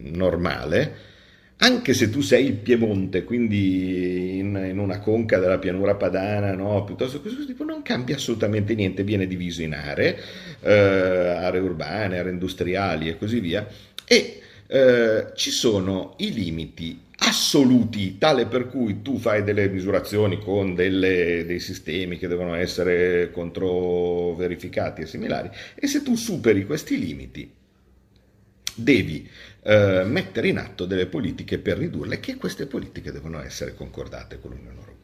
normale, 0.02 1.14
anche 1.58 1.94
se 1.94 2.10
tu 2.10 2.20
sei 2.20 2.46
il 2.46 2.52
Piemonte, 2.54 3.24
quindi 3.24 4.38
in, 4.38 4.66
in 4.68 4.78
una 4.78 5.00
conca 5.00 5.38
della 5.38 5.58
pianura 5.58 5.96
padana, 5.96 6.52
no? 6.52 6.84
piuttosto 6.84 7.20
questo 7.20 7.44
tipo, 7.44 7.64
non 7.64 7.82
cambia 7.82 8.16
assolutamente 8.16 8.74
niente, 8.74 9.02
viene 9.02 9.26
diviso 9.26 9.62
in 9.62 9.74
aree, 9.74 10.16
eh, 10.60 10.72
aree 10.72 11.60
urbane, 11.60 12.18
aree 12.18 12.32
industriali 12.32 13.08
e 13.08 13.18
così 13.18 13.40
via, 13.40 13.66
e 14.06 14.40
eh, 14.68 15.32
ci 15.34 15.50
sono 15.50 16.14
i 16.18 16.32
limiti 16.32 17.04
assoluti, 17.26 18.18
tale 18.18 18.46
per 18.46 18.68
cui 18.68 19.02
tu 19.02 19.18
fai 19.18 19.42
delle 19.42 19.68
misurazioni 19.68 20.38
con 20.38 20.74
delle, 20.74 21.44
dei 21.44 21.58
sistemi 21.58 22.18
che 22.18 22.28
devono 22.28 22.54
essere 22.54 23.32
controverificati 23.32 25.02
e 25.02 25.06
similari, 25.06 25.50
e 25.74 25.88
se 25.88 26.02
tu 26.02 26.14
superi 26.14 26.64
questi 26.64 26.98
limiti, 26.98 27.52
devi 28.76 29.28
eh, 29.62 30.04
mettere 30.04 30.48
in 30.48 30.58
atto 30.58 30.84
delle 30.84 31.06
politiche 31.06 31.58
per 31.58 31.78
ridurle, 31.78 32.20
che 32.20 32.36
queste 32.36 32.66
politiche 32.66 33.10
devono 33.10 33.42
essere 33.42 33.74
concordate 33.74 34.38
con 34.38 34.52
l'Unione 34.52 34.78
Europea. 34.78 34.94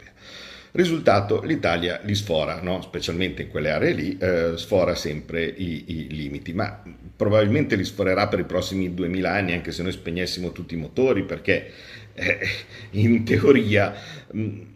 Risultato, 0.74 1.42
l'Italia 1.42 2.00
li 2.04 2.14
sfora, 2.14 2.62
no? 2.62 2.80
specialmente 2.80 3.42
in 3.42 3.48
quelle 3.48 3.72
aree 3.72 3.92
lì, 3.92 4.16
eh, 4.18 4.52
sfora 4.56 4.94
sempre 4.94 5.44
i, 5.44 5.84
i, 5.86 6.06
limiti, 6.08 6.54
ma 6.54 6.82
probabilmente 7.14 7.76
li 7.76 7.84
sforerà 7.84 8.26
per 8.28 8.38
i 8.38 8.44
prossimi 8.44 8.94
2000 8.94 9.30
anni, 9.30 9.52
anche 9.52 9.70
se 9.70 9.82
noi 9.82 9.92
spegnessimo 9.92 10.50
tutti 10.52 10.72
i 10.72 10.78
motori, 10.78 11.24
perché 11.24 11.70
eh, 12.14 12.38
in 12.92 13.24
teoria... 13.24 13.94
Mh, 14.32 14.70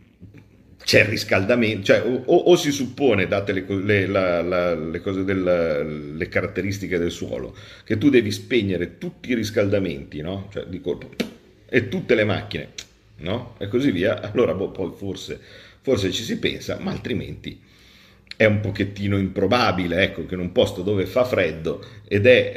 c'è 0.86 1.00
il 1.00 1.06
riscaldamento, 1.06 1.86
cioè 1.86 2.00
o, 2.00 2.22
o, 2.36 2.54
si 2.54 2.70
suppone, 2.70 3.26
date 3.26 3.52
le, 3.52 3.64
le, 3.66 4.06
la, 4.06 4.40
la, 4.40 4.72
le, 4.72 5.02
del, 5.24 6.14
le, 6.16 6.28
caratteristiche 6.28 6.96
del 6.96 7.10
suolo, 7.10 7.56
che 7.82 7.98
tu 7.98 8.08
devi 8.08 8.30
spegnere 8.30 8.96
tutti 8.96 9.30
i 9.30 9.34
riscaldamenti, 9.34 10.20
no? 10.20 10.48
Cioè 10.52 10.66
di 10.66 10.80
colpo, 10.80 11.10
e 11.68 11.88
tutte 11.88 12.14
le 12.14 12.22
macchine, 12.22 12.68
no? 13.16 13.56
E 13.58 13.66
così 13.66 13.90
via, 13.90 14.30
allora 14.30 14.54
boh, 14.54 14.70
poi 14.70 14.92
forse, 14.96 15.40
forse 15.80 16.12
ci 16.12 16.22
si 16.22 16.38
pensa, 16.38 16.78
ma 16.78 16.92
altrimenti 16.92 17.60
è 18.36 18.44
un 18.44 18.60
pochettino 18.60 19.16
improbabile, 19.16 20.02
ecco, 20.02 20.26
che 20.26 20.34
in 20.34 20.40
un 20.40 20.52
posto 20.52 20.82
dove 20.82 21.06
fa 21.06 21.24
freddo 21.24 21.82
ed 22.06 22.26
è 22.26 22.52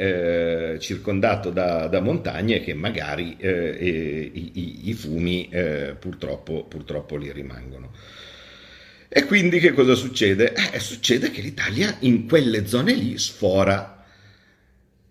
eh, 0.74 0.78
circondato 0.78 1.50
da, 1.50 1.86
da, 1.86 2.00
montagne 2.00 2.60
che 2.60 2.74
magari 2.74 3.36
eh, 3.38 4.30
i, 4.30 4.50
i, 4.52 4.88
i, 4.90 4.92
fumi 4.92 5.48
eh, 5.50 5.96
purtroppo, 5.98 6.64
purtroppo 6.64 7.16
lì 7.16 7.32
rimangono. 7.32 7.92
E 9.08 9.24
quindi 9.24 9.58
che 9.58 9.72
cosa 9.72 9.94
succede? 9.94 10.52
Eh, 10.72 10.78
succede 10.78 11.30
che 11.30 11.40
l'Italia 11.40 11.96
in 12.00 12.28
quelle 12.28 12.66
zone 12.66 12.92
lì 12.94 13.16
sfora. 13.18 14.04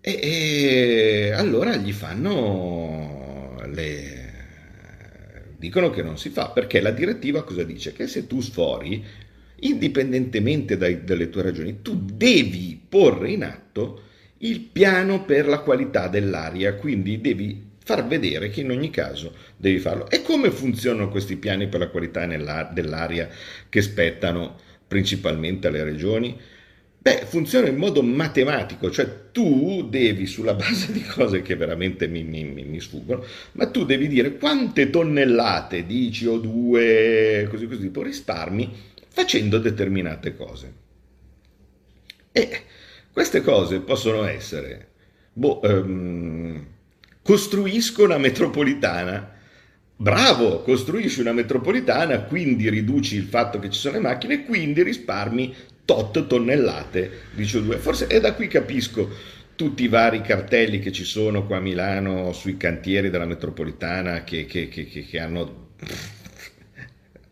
E, 0.00 0.18
e 0.22 1.32
allora 1.32 1.76
gli 1.76 1.92
fanno 1.92 3.60
le... 3.66 4.32
dicono 5.58 5.90
che 5.90 6.02
non 6.02 6.16
si 6.16 6.30
fa, 6.30 6.50
perché 6.50 6.80
la 6.80 6.92
direttiva 6.92 7.42
cosa 7.42 7.64
dice? 7.64 7.92
Che 7.92 8.06
se 8.06 8.26
tu 8.28 8.40
sfori, 8.40 9.04
indipendentemente 9.60 10.76
dai, 10.76 11.04
dalle 11.04 11.30
tue 11.30 11.42
ragioni, 11.42 11.82
tu 11.82 11.98
devi 12.00 12.80
porre 12.88 13.30
in 13.30 13.44
atto 13.44 14.02
il 14.38 14.60
piano 14.60 15.24
per 15.24 15.46
la 15.46 15.58
qualità 15.58 16.08
dell'aria, 16.08 16.74
quindi 16.74 17.20
devi 17.20 17.68
far 17.82 18.06
vedere 18.06 18.50
che 18.50 18.60
in 18.60 18.70
ogni 18.70 18.90
caso 18.90 19.34
devi 19.56 19.78
farlo. 19.78 20.08
E 20.10 20.22
come 20.22 20.50
funzionano 20.50 21.08
questi 21.08 21.36
piani 21.36 21.68
per 21.68 21.80
la 21.80 21.88
qualità 21.88 22.26
dell'aria 22.26 23.28
che 23.68 23.82
spettano 23.82 24.56
principalmente 24.86 25.68
alle 25.68 25.84
regioni? 25.84 26.38
Beh, 27.02 27.24
funziona 27.24 27.68
in 27.68 27.76
modo 27.76 28.02
matematico, 28.02 28.90
cioè 28.90 29.30
tu 29.32 29.88
devi, 29.88 30.26
sulla 30.26 30.52
base 30.52 30.92
di 30.92 31.02
cose 31.02 31.40
che 31.40 31.56
veramente 31.56 32.06
mi, 32.06 32.22
mi, 32.22 32.44
mi 32.44 32.78
sfuggono, 32.78 33.24
ma 33.52 33.70
tu 33.70 33.86
devi 33.86 34.06
dire 34.06 34.36
quante 34.36 34.90
tonnellate 34.90 35.86
di 35.86 36.10
CO2, 36.12 37.48
così 37.48 37.66
così, 37.66 37.80
tipo 37.80 38.02
risparmi 38.02 38.70
facendo 39.10 39.58
determinate 39.58 40.34
cose. 40.36 40.72
E 42.32 42.62
queste 43.12 43.42
cose 43.42 43.80
possono 43.80 44.24
essere, 44.24 44.88
boh, 45.32 45.60
um, 45.62 46.66
costruisco 47.22 48.04
una 48.04 48.18
metropolitana. 48.18 49.38
Bravo, 49.96 50.62
costruisci 50.62 51.20
una 51.20 51.32
metropolitana, 51.32 52.22
quindi 52.22 52.70
riduci 52.70 53.16
il 53.16 53.24
fatto 53.24 53.58
che 53.58 53.68
ci 53.68 53.78
sono 53.78 53.94
le 53.94 54.00
macchine, 54.00 54.44
quindi 54.46 54.82
risparmi 54.82 55.54
tot 55.84 56.26
tonnellate 56.26 57.10
di 57.34 57.42
CO2. 57.42 57.78
Forse 57.78 58.06
è 58.06 58.20
da 58.20 58.32
qui 58.32 58.48
capisco 58.48 59.10
tutti 59.56 59.82
i 59.82 59.88
vari 59.88 60.22
cartelli 60.22 60.78
che 60.78 60.90
ci 60.90 61.04
sono 61.04 61.44
qua 61.46 61.58
a 61.58 61.60
Milano 61.60 62.32
sui 62.32 62.56
cantieri 62.56 63.10
della 63.10 63.26
metropolitana 63.26 64.24
che, 64.24 64.46
che, 64.46 64.68
che, 64.68 64.86
che 64.86 65.18
hanno 65.18 65.72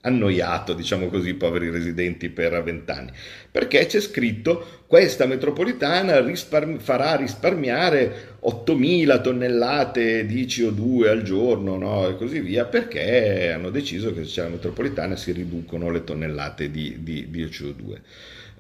annoiato, 0.02 0.72
diciamo 0.74 1.08
così, 1.08 1.30
i 1.30 1.34
poveri 1.34 1.70
residenti 1.70 2.28
per 2.28 2.62
vent'anni? 2.62 3.10
Perché 3.50 3.86
c'è 3.86 4.00
scritto 4.00 4.84
questa 4.86 5.26
metropolitana 5.26 6.20
risparmi- 6.20 6.78
farà 6.78 7.16
risparmiare 7.16 8.36
8.000 8.44 9.20
tonnellate 9.20 10.26
di 10.26 10.44
CO2 10.44 11.08
al 11.08 11.22
giorno 11.22 11.76
no? 11.76 12.08
e 12.08 12.16
così 12.16 12.40
via, 12.40 12.64
perché 12.64 13.50
hanno 13.52 13.70
deciso 13.70 14.14
che 14.14 14.24
se 14.24 14.30
c'è 14.30 14.42
la 14.42 14.50
metropolitana 14.50 15.16
si 15.16 15.32
riducono 15.32 15.90
le 15.90 16.04
tonnellate 16.04 16.70
di, 16.70 16.98
di, 17.00 17.26
di 17.28 17.44
CO2. 17.44 17.96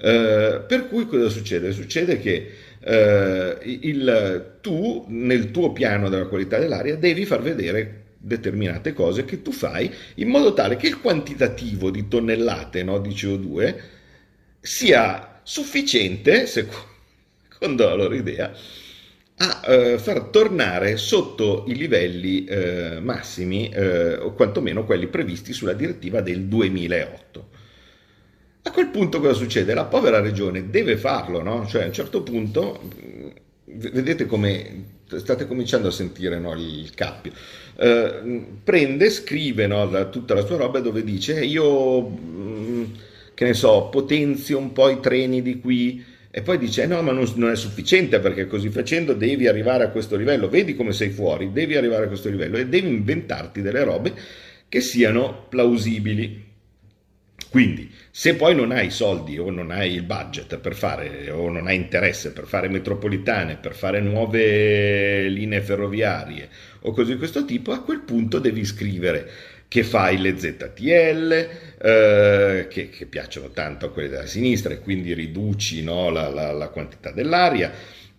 Eh, 0.00 0.62
per 0.66 0.88
cui 0.88 1.06
cosa 1.06 1.28
succede? 1.28 1.72
Succede 1.72 2.18
che 2.18 2.50
eh, 2.80 3.58
il, 3.62 4.58
tu 4.60 5.04
nel 5.08 5.50
tuo 5.50 5.72
piano 5.72 6.08
della 6.08 6.26
qualità 6.26 6.58
dell'aria 6.58 6.96
devi 6.96 7.24
far 7.24 7.42
vedere 7.42 8.06
determinate 8.18 8.92
cose 8.92 9.24
che 9.24 9.42
tu 9.42 9.52
fai 9.52 9.90
in 10.16 10.28
modo 10.28 10.52
tale 10.52 10.76
che 10.76 10.88
il 10.88 11.00
quantitativo 11.00 11.90
di 11.90 12.08
tonnellate 12.08 12.82
no, 12.82 12.98
di 12.98 13.10
CO2 13.10 13.76
sia 14.60 15.40
sufficiente, 15.42 16.46
secondo 16.50 17.84
la 17.84 17.94
loro 17.94 18.14
idea, 18.14 18.52
a 19.40 19.62
eh, 19.66 19.98
far 19.98 20.24
tornare 20.24 20.96
sotto 20.96 21.64
i 21.68 21.76
livelli 21.76 22.44
eh, 22.44 22.98
massimi, 23.00 23.68
eh, 23.68 24.14
o 24.14 24.32
quantomeno 24.32 24.84
quelli 24.84 25.06
previsti 25.06 25.52
sulla 25.52 25.74
direttiva 25.74 26.20
del 26.20 26.44
2008. 26.44 27.48
A 28.62 28.70
quel 28.72 28.88
punto 28.88 29.20
cosa 29.20 29.34
succede? 29.34 29.72
La 29.74 29.84
povera 29.84 30.20
regione 30.20 30.68
deve 30.68 30.96
farlo, 30.96 31.40
no? 31.40 31.66
Cioè 31.66 31.84
a 31.84 31.86
un 31.86 31.92
certo 31.92 32.22
punto, 32.22 32.90
vedete 33.64 34.26
come 34.26 34.97
state 35.16 35.46
cominciando 35.46 35.88
a 35.88 35.92
sentire 35.92 36.38
no, 36.38 36.54
il 36.54 36.92
cappio. 36.94 37.32
Eh, 37.76 38.44
prende, 38.62 39.10
scrive 39.10 39.66
no, 39.66 40.08
tutta 40.10 40.34
la 40.34 40.44
sua 40.44 40.56
roba 40.56 40.80
dove 40.80 41.02
dice 41.02 41.44
io, 41.44 42.08
mm, 42.08 42.84
che 43.34 43.44
ne 43.44 43.54
so, 43.54 43.88
potenzio 43.90 44.58
un 44.58 44.72
po' 44.72 44.90
i 44.90 45.00
treni 45.00 45.42
di 45.42 45.60
qui 45.60 46.04
e 46.30 46.42
poi 46.42 46.58
dice 46.58 46.86
no 46.86 47.00
ma 47.02 47.12
non, 47.12 47.26
non, 47.36 47.50
è 47.50 47.56
sufficiente 47.56 48.20
perché 48.20 48.46
così 48.46 48.68
facendo 48.68 49.14
devi 49.14 49.46
arrivare 49.46 49.84
a 49.84 49.88
questo 49.88 50.14
livello, 50.16 50.48
vedi 50.48 50.76
come 50.76 50.92
sei 50.92 51.10
fuori, 51.10 51.52
devi 51.52 51.74
arrivare 51.74 52.04
a 52.04 52.08
questo 52.08 52.28
livello 52.28 52.58
e 52.58 52.66
devi 52.66 52.88
inventarti 52.88 53.62
delle 53.62 53.82
robe 53.82 54.12
che 54.68 54.80
siano 54.80 55.46
plausibili. 55.48 56.46
Quindi, 57.50 57.90
se 58.10 58.34
poi 58.34 58.54
non 58.54 58.72
hai 58.72 58.90
soldi 58.90 59.38
o 59.38 59.50
non 59.50 59.70
hai 59.70 59.92
il 59.92 60.02
budget 60.02 60.58
per 60.58 60.74
fare, 60.74 61.30
o 61.30 61.48
non 61.50 61.66
hai 61.66 61.76
interesse 61.76 62.32
per 62.32 62.46
fare 62.46 62.68
metropolitane, 62.68 63.56
per 63.56 63.74
fare 63.74 64.00
nuove 64.00 65.28
linee 65.28 65.60
ferroviarie 65.60 66.48
o 66.80 66.92
cose 66.92 67.12
di 67.12 67.18
questo 67.18 67.44
tipo, 67.44 67.72
a 67.72 67.82
quel 67.82 68.00
punto 68.00 68.38
devi 68.38 68.64
scrivere 68.64 69.30
che 69.68 69.84
fai 69.84 70.18
le 70.18 70.38
ZTL, 70.38 71.48
eh, 71.80 72.66
che, 72.70 72.88
che, 72.88 73.06
piacciono 73.06 73.50
tanto 73.50 73.86
a 73.86 73.90
quelli 73.90 74.08
della 74.08 74.26
sinistra 74.26 74.72
e 74.72 74.78
quindi 74.78 75.12
riduci 75.12 75.82
no, 75.82 76.08
la, 76.08 76.30
la, 76.30 76.52
la 76.52 76.68
quantità 76.68 77.10
dell'aria 77.10 77.70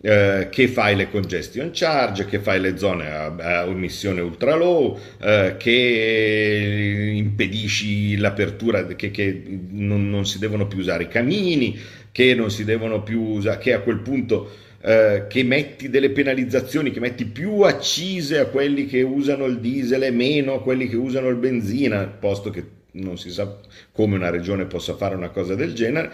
eh, 0.02 0.48
che 0.50 0.68
fai 0.68 0.96
le 0.96 1.10
congestion 1.10 1.70
charge, 1.72 2.24
che 2.24 2.38
fai 2.38 2.58
le 2.60 2.78
zone 2.78 3.10
a, 3.10 3.26
a 3.26 3.64
emissione 3.66 4.20
ultra 4.20 4.54
low, 4.54 4.98
eh, 5.20 5.56
che 5.58 7.12
impedisci 7.14 8.16
l'apertura, 8.16 8.86
che, 8.86 9.10
che 9.10 9.42
non, 9.70 10.08
non, 10.08 10.24
si 10.24 10.38
devono 10.38 10.66
più 10.66 10.78
usare 10.78 11.04
i 11.04 11.08
camini, 11.08 11.78
che 12.12 12.34
non 12.34 12.50
si 12.50 12.64
devono 12.64 13.02
più 13.02 13.20
usare, 13.20 13.58
che 13.58 13.74
a 13.74 13.80
quel 13.80 13.98
punto 13.98 14.50
eh, 14.80 15.26
che 15.28 15.42
metti 15.42 15.90
delle 15.90 16.10
penalizzazioni, 16.10 16.90
che 16.90 17.00
metti 17.00 17.26
più 17.26 17.60
accise 17.60 18.38
a 18.38 18.46
quelli 18.46 18.86
che 18.86 19.02
usano 19.02 19.44
il 19.44 19.60
diesel 19.60 20.04
e 20.04 20.10
meno 20.10 20.54
a 20.54 20.62
quelli 20.62 20.88
che 20.88 20.96
usano 20.96 21.28
il 21.28 21.36
benzina, 21.36 22.06
posto 22.06 22.48
che 22.48 22.78
non 22.92 23.18
si 23.18 23.30
sa 23.30 23.58
come 23.92 24.16
una 24.16 24.30
regione 24.30 24.64
possa 24.64 24.96
fare 24.96 25.14
una 25.14 25.28
cosa 25.28 25.54
del 25.54 25.74
genere 25.74 26.10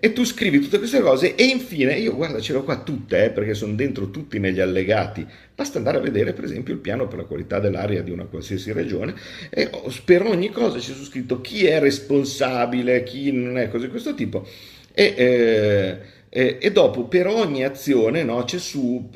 e 0.00 0.12
tu 0.12 0.24
scrivi 0.24 0.58
tutte 0.60 0.78
queste 0.78 1.00
cose 1.00 1.34
e 1.34 1.44
infine, 1.44 1.98
io 1.98 2.16
guarda 2.16 2.40
ce 2.40 2.54
l'ho 2.54 2.64
qua 2.64 2.82
tutte 2.82 3.26
eh, 3.26 3.30
perché 3.30 3.52
sono 3.54 3.74
dentro 3.74 4.10
tutti 4.10 4.38
negli 4.38 4.58
allegati, 4.58 5.26
basta 5.54 5.78
andare 5.78 5.98
a 5.98 6.00
vedere 6.00 6.32
per 6.32 6.44
esempio 6.44 6.72
il 6.72 6.80
piano 6.80 7.06
per 7.06 7.18
la 7.18 7.24
qualità 7.24 7.60
dell'aria 7.60 8.02
di 8.02 8.10
una 8.10 8.24
qualsiasi 8.24 8.72
regione 8.72 9.14
e 9.50 9.70
per 10.04 10.24
ogni 10.24 10.50
cosa 10.50 10.78
c'è 10.78 10.92
su 10.92 11.04
scritto 11.04 11.40
chi 11.42 11.66
è 11.66 11.78
responsabile, 11.78 13.02
chi 13.02 13.30
non 13.30 13.58
è, 13.58 13.68
cose 13.68 13.84
di 13.84 13.90
questo 13.90 14.14
tipo. 14.14 14.46
E... 14.92 15.14
Eh, 15.16 16.18
eh, 16.32 16.58
e 16.60 16.70
dopo 16.70 17.06
per 17.06 17.26
ogni 17.26 17.64
azione 17.64 18.22
no, 18.22 18.44
c'è 18.44 18.58
su 18.58 19.10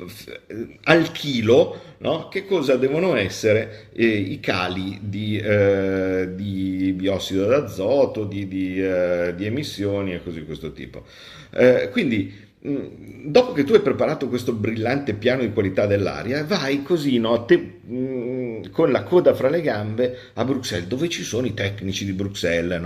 eh, 0.47 0.79
al 0.83 1.13
chilo 1.13 1.93
no, 1.99 2.27
che 2.27 2.45
cosa 2.45 2.75
devono 2.75 3.15
essere 3.15 3.87
eh, 3.93 4.05
i 4.05 4.41
cali 4.41 4.99
di, 5.01 5.37
eh, 5.37 6.29
di, 6.35 6.91
biossido 6.93 7.45
d'azoto, 7.45 8.25
di, 8.25 8.49
di, 8.49 8.83
eh, 8.83 9.33
di, 9.33 9.45
emissioni 9.45 10.13
e 10.13 10.21
così 10.21 10.39
di 10.39 10.45
questo 10.45 10.73
tipo. 10.73 11.05
Eh, 11.51 11.87
quindi 11.89 12.33
mm, 12.67 13.27
dopo 13.27 13.53
che 13.53 13.63
tu 13.63 13.71
hai 13.71 13.81
preparato 13.81 14.27
questo 14.27 14.51
brillante 14.51 15.13
piano 15.13 15.41
di 15.41 15.53
qualità 15.53 15.85
dell'aria, 15.85 16.43
vai 16.43 16.83
così 16.83 17.17
no, 17.17 17.45
te, 17.45 17.57
mh, 17.81 17.95
mm, 17.95 18.63
con 18.71 18.91
la 18.91 19.03
coda 19.03 19.33
fra 19.33 19.47
le 19.47 19.61
gambe 19.61 20.17
a 20.33 20.43
Bruxelles, 20.43 20.87
dove 20.87 21.07
ci 21.07 21.23
sono 21.23 21.47
i 21.47 21.53
tecnici 21.53 22.03
di 22.03 22.11
Bruxelles. 22.11 22.79
No? 22.79 22.85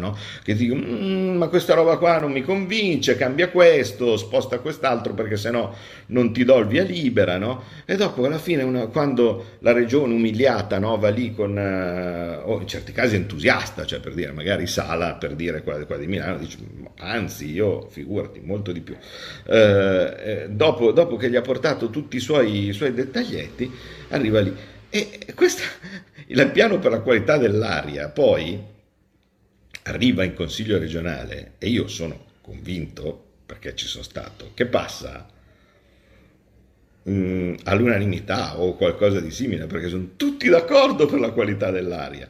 No? 0.00 0.16
Che 0.42 0.54
dico, 0.54 0.74
mm, 0.74 1.36
ma 1.36 1.46
questa 1.46 1.74
roba 1.74 1.96
qua 1.98 2.18
non 2.18 2.32
mi 2.32 2.42
convince, 2.42 3.16
cambia 3.16 3.50
questo, 3.50 4.16
sposta 4.16 4.58
quest'altro 4.58 5.14
perché 5.14 5.36
sennò 5.36 5.72
non 6.06 6.32
ti 6.32 6.44
do 6.44 6.58
il 6.58 6.66
via 6.66 6.82
libera, 6.82 7.38
no? 7.38 7.62
E 7.84 7.96
dopo 7.96 8.24
alla 8.24 8.38
fine, 8.38 8.62
una, 8.62 8.86
quando 8.86 9.56
la 9.60 9.72
regione 9.72 10.14
umiliata 10.14 10.78
no, 10.78 10.96
va 10.98 11.08
lì 11.10 11.34
con, 11.34 11.56
uh, 11.56 12.48
o 12.48 12.60
in 12.60 12.66
certi 12.66 12.92
casi 12.92 13.16
entusiasta, 13.16 13.86
cioè 13.86 14.00
per 14.00 14.14
dire, 14.14 14.32
magari 14.32 14.66
Sala, 14.66 15.14
per 15.14 15.34
dire 15.34 15.62
qua, 15.62 15.84
qua 15.84 15.96
di 15.96 16.06
Milano, 16.06 16.38
dice, 16.38 16.58
anzi 16.98 17.50
io, 17.50 17.88
figurati, 17.88 18.40
molto 18.42 18.72
di 18.72 18.80
più. 18.80 18.94
Uh, 19.46 19.52
eh, 19.52 20.46
dopo, 20.50 20.92
dopo, 20.92 21.16
che 21.16 21.30
gli 21.30 21.36
ha 21.36 21.42
portato 21.42 21.90
tutti 21.90 22.16
i 22.16 22.20
suoi, 22.20 22.68
i 22.68 22.72
suoi 22.72 22.92
dettaglietti, 22.92 23.70
arriva 24.08 24.40
lì. 24.40 24.54
E 24.88 25.26
questo, 25.34 25.62
il 26.26 26.50
piano 26.50 26.78
per 26.78 26.90
la 26.90 27.00
qualità 27.00 27.36
dell'aria, 27.36 28.08
poi 28.08 28.69
arriva 29.84 30.24
in 30.24 30.34
consiglio 30.34 30.78
regionale 30.78 31.54
e 31.58 31.68
io 31.68 31.88
sono 31.88 32.26
convinto, 32.40 33.28
perché 33.46 33.74
ci 33.74 33.86
sono 33.86 34.04
stato, 34.04 34.50
che 34.54 34.66
passa 34.66 35.26
mh, 37.02 37.12
mm, 37.12 37.54
all'unanimità 37.64 38.58
o 38.60 38.74
qualcosa 38.74 39.20
di 39.20 39.30
simile, 39.30 39.66
perché 39.66 39.88
sono 39.88 40.10
tutti 40.16 40.48
d'accordo 40.48 41.06
per 41.06 41.20
la 41.20 41.30
qualità 41.30 41.70
dell'aria. 41.70 42.28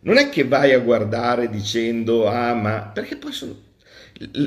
Non 0.00 0.18
è 0.18 0.28
che 0.28 0.44
vai 0.44 0.72
a 0.72 0.80
guardare 0.80 1.48
dicendo, 1.48 2.26
ah 2.26 2.54
ma, 2.54 2.90
perché 2.92 3.16
poi 3.16 3.32
sono... 3.32 3.72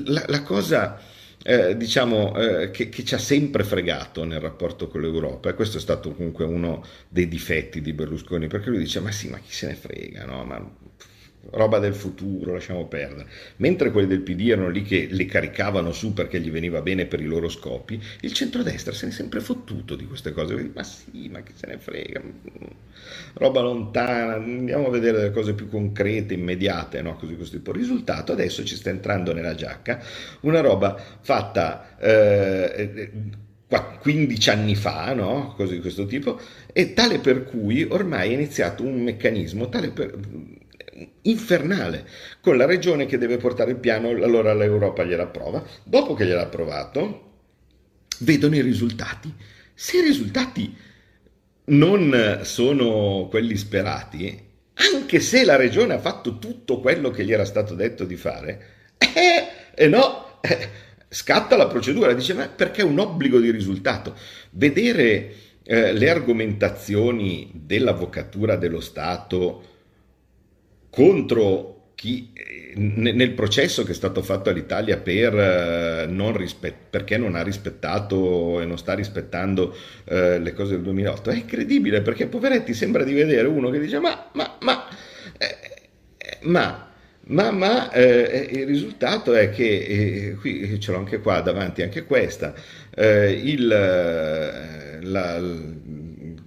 La, 0.05 0.23
la 0.27 0.43
cosa, 0.43 0.97
eh, 1.43 1.75
diciamo, 1.75 2.37
eh, 2.37 2.71
che, 2.71 2.87
che, 2.89 3.03
ci 3.03 3.15
ha 3.15 3.17
sempre 3.17 3.63
fregato 3.65 4.23
nel 4.23 4.39
rapporto 4.39 4.87
con 4.87 5.01
l'Europa, 5.01 5.49
e 5.49 5.55
questo 5.55 5.77
è 5.77 5.81
stato 5.81 6.11
comunque 6.13 6.45
uno 6.45 6.85
dei 7.09 7.27
difetti 7.27 7.81
di 7.81 7.91
Berlusconi, 7.91 8.47
perché 8.47 8.69
lui 8.69 8.79
dice, 8.79 9.01
ma 9.01 9.11
sì, 9.11 9.27
ma 9.29 9.39
chi 9.39 9.51
se 9.51 9.67
ne 9.67 9.75
frega, 9.75 10.25
no? 10.25 10.43
Ma 10.45 10.71
roba 11.51 11.79
del 11.79 11.93
futuro, 11.93 12.53
lasciamo 12.53 12.85
perdere. 12.87 13.27
Mentre 13.57 13.91
quelli 13.91 14.07
del 14.07 14.21
PD 14.21 14.49
erano 14.49 14.69
lì 14.69 14.83
che 14.83 15.07
le 15.09 15.25
caricavano 15.25 15.91
su 15.91 16.13
perché 16.13 16.39
gli 16.39 16.51
veniva 16.51 16.81
bene 16.81 17.05
per 17.05 17.21
i 17.21 17.25
loro 17.25 17.49
scopi, 17.49 18.01
il 18.21 18.33
centrodestra 18.33 18.93
se 18.93 19.05
ne 19.05 19.11
è 19.11 19.15
sempre 19.15 19.39
fottuto 19.39 19.95
di 19.95 20.05
queste 20.05 20.31
cose. 20.31 20.71
Ma 20.73 20.83
sì, 20.83 21.29
ma 21.31 21.41
chi 21.41 21.53
se 21.55 21.67
ne 21.67 21.77
frega? 21.77 22.21
Roba 23.33 23.61
lontana, 23.61 24.35
andiamo 24.35 24.87
a 24.87 24.89
vedere 24.89 25.17
delle 25.17 25.31
cose 25.31 25.53
più 25.53 25.69
concrete, 25.69 26.33
immediate, 26.33 27.01
no? 27.01 27.15
Così 27.15 27.35
questo 27.35 27.57
tipo. 27.57 27.71
Risultato, 27.71 28.31
adesso 28.31 28.63
ci 28.63 28.75
sta 28.75 28.89
entrando 28.89 29.33
nella 29.33 29.55
giacca 29.55 30.01
una 30.41 30.61
roba 30.61 30.99
fatta... 31.21 31.97
Eh, 31.97 33.45
15 33.99 34.49
anni 34.49 34.75
fa, 34.75 35.13
no? 35.13 35.53
cose 35.57 35.73
di 35.73 35.81
questo 35.81 36.05
tipo, 36.05 36.39
e 36.71 36.93
tale 36.93 37.19
per 37.19 37.43
cui 37.43 37.83
ormai 37.83 38.29
è 38.29 38.33
iniziato 38.33 38.83
un 38.83 39.03
meccanismo 39.03 39.67
tale 39.67 39.89
per, 39.89 40.17
infernale, 41.23 42.07
con 42.41 42.57
la 42.57 42.65
regione 42.65 43.05
che 43.05 43.17
deve 43.17 43.37
portare 43.37 43.71
il 43.71 43.77
piano, 43.77 44.09
allora 44.09 44.53
l'Europa 44.53 45.03
gliela 45.03 45.23
approva, 45.23 45.63
dopo 45.83 46.13
che 46.13 46.25
gliel'ha 46.25 46.41
approvato, 46.41 47.23
vedono 48.19 48.55
i 48.55 48.61
risultati. 48.61 49.33
Se 49.73 49.97
i 49.97 50.01
risultati 50.01 50.75
non 51.65 52.39
sono 52.43 53.27
quelli 53.29 53.55
sperati, 53.57 54.45
anche 54.93 55.19
se 55.19 55.43
la 55.43 55.55
regione 55.55 55.93
ha 55.93 55.99
fatto 55.99 56.39
tutto 56.39 56.79
quello 56.79 57.09
che 57.09 57.25
gli 57.25 57.33
era 57.33 57.45
stato 57.45 57.73
detto 57.73 58.05
di 58.05 58.15
fare, 58.15 58.65
eh, 58.97 59.83
eh 59.83 59.87
no, 59.87 60.39
eh, 60.41 60.69
scatta 61.09 61.55
la 61.55 61.67
procedura, 61.67 62.13
dice 62.13 62.33
ma 62.33 62.47
perché 62.47 62.81
è 62.81 62.85
un 62.85 62.99
obbligo 62.99 63.39
di 63.39 63.51
risultato. 63.51 64.15
Vedere 64.51 65.33
eh, 65.63 65.93
le 65.93 66.09
argomentazioni 66.09 67.51
dell'avvocatura 67.53 68.55
dello 68.55 68.79
Stato 68.79 69.75
contro 70.97 71.91
chi 71.93 72.31
eh, 72.33 72.73
nel 72.75 73.33
processo 73.33 73.83
che 73.83 73.91
è 73.91 73.93
stato 73.93 74.23
fatto 74.23 74.49
all'Italia 74.49 74.97
per, 74.97 75.37
eh, 75.37 76.07
non 76.09 76.35
rispet- 76.35 76.89
perché 76.89 77.17
non 77.17 77.35
ha 77.35 77.43
rispettato 77.43 78.59
e 78.59 78.65
non 78.65 78.79
sta 78.79 78.95
rispettando 78.95 79.75
eh, 80.05 80.39
le 80.39 80.53
cose 80.53 80.71
del 80.71 80.81
2008 80.81 81.29
è 81.29 81.35
incredibile 81.35 82.01
perché 82.01 82.25
poveretti 82.25 82.73
sembra 82.73 83.03
di 83.03 83.13
vedere 83.13 83.47
uno 83.47 83.69
che 83.69 83.79
dice 83.79 83.99
ma 83.99 84.27
ma 84.33 84.57
ma 84.61 84.87
eh, 85.37 85.57
eh 86.17 86.37
ma 86.41 86.85
ma, 87.29 87.51
ma 87.51 87.91
eh, 87.91 88.49
il 88.53 88.65
risultato 88.65 89.33
è 89.33 89.49
che, 89.51 90.37
qui 90.39 90.79
ce 90.79 90.91
l'ho 90.93 90.97
anche 90.97 91.19
qua 91.19 91.41
davanti, 91.41 91.81
anche 91.81 92.05
questa, 92.05 92.53
il, 92.95 93.67
la, 93.67 95.41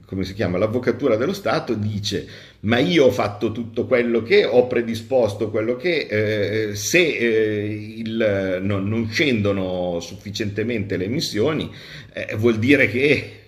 come 0.06 0.24
si 0.24 0.32
chiama, 0.32 0.56
l'avvocatura 0.56 1.16
dello 1.16 1.34
Stato 1.34 1.74
dice 1.74 2.26
ma 2.60 2.78
io 2.78 3.06
ho 3.06 3.10
fatto 3.10 3.52
tutto 3.52 3.86
quello 3.86 4.22
che 4.22 4.44
ho 4.44 4.66
predisposto, 4.66 5.50
quello 5.50 5.76
che 5.76 6.68
eh, 6.70 6.74
se 6.74 6.98
eh, 6.98 7.94
il, 7.96 8.60
no, 8.62 8.78
non 8.78 9.08
scendono 9.08 9.98
sufficientemente 10.00 10.96
le 10.96 11.04
emissioni 11.04 11.70
eh, 12.12 12.34
vuol 12.36 12.58
dire 12.58 12.88
che 12.88 13.38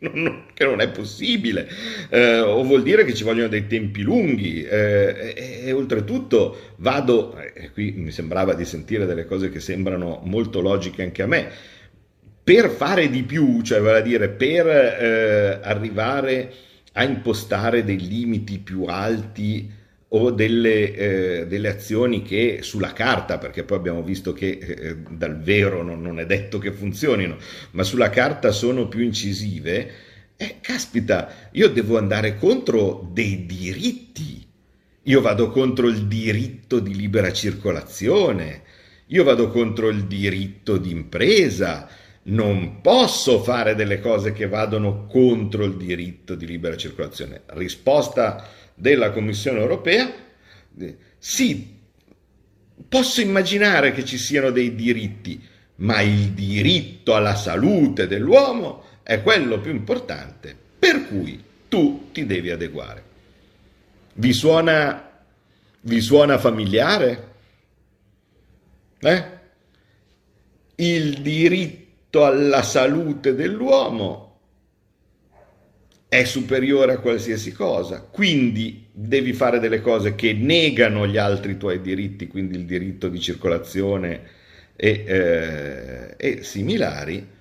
non, 0.12 0.44
che 0.54 0.64
non 0.64 0.80
è 0.80 0.88
possibile, 0.88 1.68
eh, 2.08 2.40
o 2.40 2.62
vuol 2.64 2.82
dire 2.82 3.04
che 3.04 3.12
ci 3.14 3.24
vogliono 3.24 3.48
dei 3.48 3.66
tempi 3.66 4.00
lunghi 4.00 4.62
eh, 4.64 5.34
e, 5.36 5.60
e, 5.66 5.72
oltretutto 5.72 6.74
vado, 6.76 7.36
eh, 7.36 7.70
qui 7.72 7.92
mi 7.92 8.10
sembrava 8.10 8.54
di 8.54 8.64
sentire 8.64 9.04
delle 9.04 9.26
cose 9.26 9.50
che 9.50 9.60
sembrano 9.60 10.22
molto 10.24 10.62
logiche 10.62 11.02
anche 11.02 11.22
a 11.22 11.26
me, 11.26 11.50
per 12.42 12.70
fare 12.70 13.10
di 13.10 13.22
più, 13.22 13.60
cioè 13.60 13.80
vale 13.80 13.98
a 13.98 14.02
dire 14.02 14.30
per 14.30 14.66
eh, 14.66 15.60
arrivare 15.62 16.52
a 16.92 17.04
impostare 17.04 17.84
dei 17.84 17.98
limiti 17.98 18.58
più 18.58 18.84
alti 18.84 19.78
o 20.12 20.30
delle, 20.32 20.94
eh, 20.94 21.46
delle, 21.46 21.68
azioni 21.68 22.22
che 22.22 22.60
sulla 22.62 22.92
carta, 22.92 23.38
perché 23.38 23.62
poi 23.62 23.78
abbiamo 23.78 24.02
visto 24.02 24.32
che 24.32 24.58
eh, 24.60 24.96
dal 25.08 25.38
vero 25.40 25.82
non, 25.82 26.02
non, 26.02 26.18
è 26.18 26.26
detto 26.26 26.58
che 26.58 26.72
funzionino, 26.72 27.36
ma 27.72 27.84
sulla 27.84 28.10
carta 28.10 28.50
sono 28.50 28.88
più 28.88 29.02
incisive, 29.02 29.90
eh, 30.36 30.56
caspita, 30.60 31.50
io 31.52 31.68
devo 31.68 31.96
andare 31.96 32.36
contro 32.36 33.08
dei 33.12 33.46
diritti, 33.46 34.44
io 35.02 35.20
vado 35.20 35.50
contro 35.50 35.86
il 35.86 36.06
diritto 36.06 36.80
di 36.80 36.94
libera 36.96 37.32
circolazione, 37.32 38.62
io 39.06 39.22
vado 39.22 39.48
contro 39.48 39.90
il 39.90 40.06
diritto 40.06 40.76
di 40.76 40.90
impresa, 40.90 41.88
non 42.22 42.80
posso 42.80 43.42
fare 43.42 43.74
delle 43.74 44.00
cose 44.00 44.32
che 44.32 44.46
vadano 44.46 45.06
contro 45.06 45.64
il 45.64 45.76
diritto 45.76 46.34
di 46.34 46.46
libera 46.46 46.76
circolazione. 46.76 47.42
Risposta 47.46 48.46
della 48.74 49.10
Commissione 49.10 49.58
europea, 49.58 50.12
sì, 51.18 51.78
posso 52.88 53.20
immaginare 53.20 53.92
che 53.92 54.04
ci 54.04 54.18
siano 54.18 54.50
dei 54.50 54.74
diritti, 54.74 55.42
ma 55.76 56.00
il 56.02 56.30
diritto 56.32 57.14
alla 57.14 57.34
salute 57.34 58.06
dell'uomo 58.06 58.84
è 59.02 59.22
quello 59.22 59.58
più 59.60 59.70
importante, 59.70 60.54
per 60.78 61.06
cui 61.06 61.42
tu 61.68 62.10
ti 62.12 62.26
devi 62.26 62.50
adeguare. 62.50 63.04
Vi 64.14 64.32
suona, 64.32 65.22
vi 65.80 66.00
suona 66.00 66.36
familiare? 66.38 67.28
Eh? 68.98 69.24
Il 70.76 71.20
diritto 71.22 71.79
diritto 72.10 72.24
alla 72.24 72.62
salute 72.62 73.34
dell'uomo 73.34 74.26
è 76.08 76.24
superiore 76.24 76.94
a 76.94 76.98
qualsiasi 76.98 77.52
cosa, 77.52 78.00
quindi 78.02 78.88
devi 78.90 79.32
fare 79.32 79.60
delle 79.60 79.80
cose 79.80 80.16
che 80.16 80.32
negano 80.32 81.06
gli 81.06 81.16
altri 81.16 81.56
tuoi 81.56 81.80
diritti, 81.80 82.26
quindi 82.26 82.56
il 82.56 82.64
diritto 82.64 83.08
di 83.08 83.20
circolazione 83.20 84.22
e, 84.74 85.04
eh, 85.06 86.14
e 86.16 86.42
similari. 86.42 87.38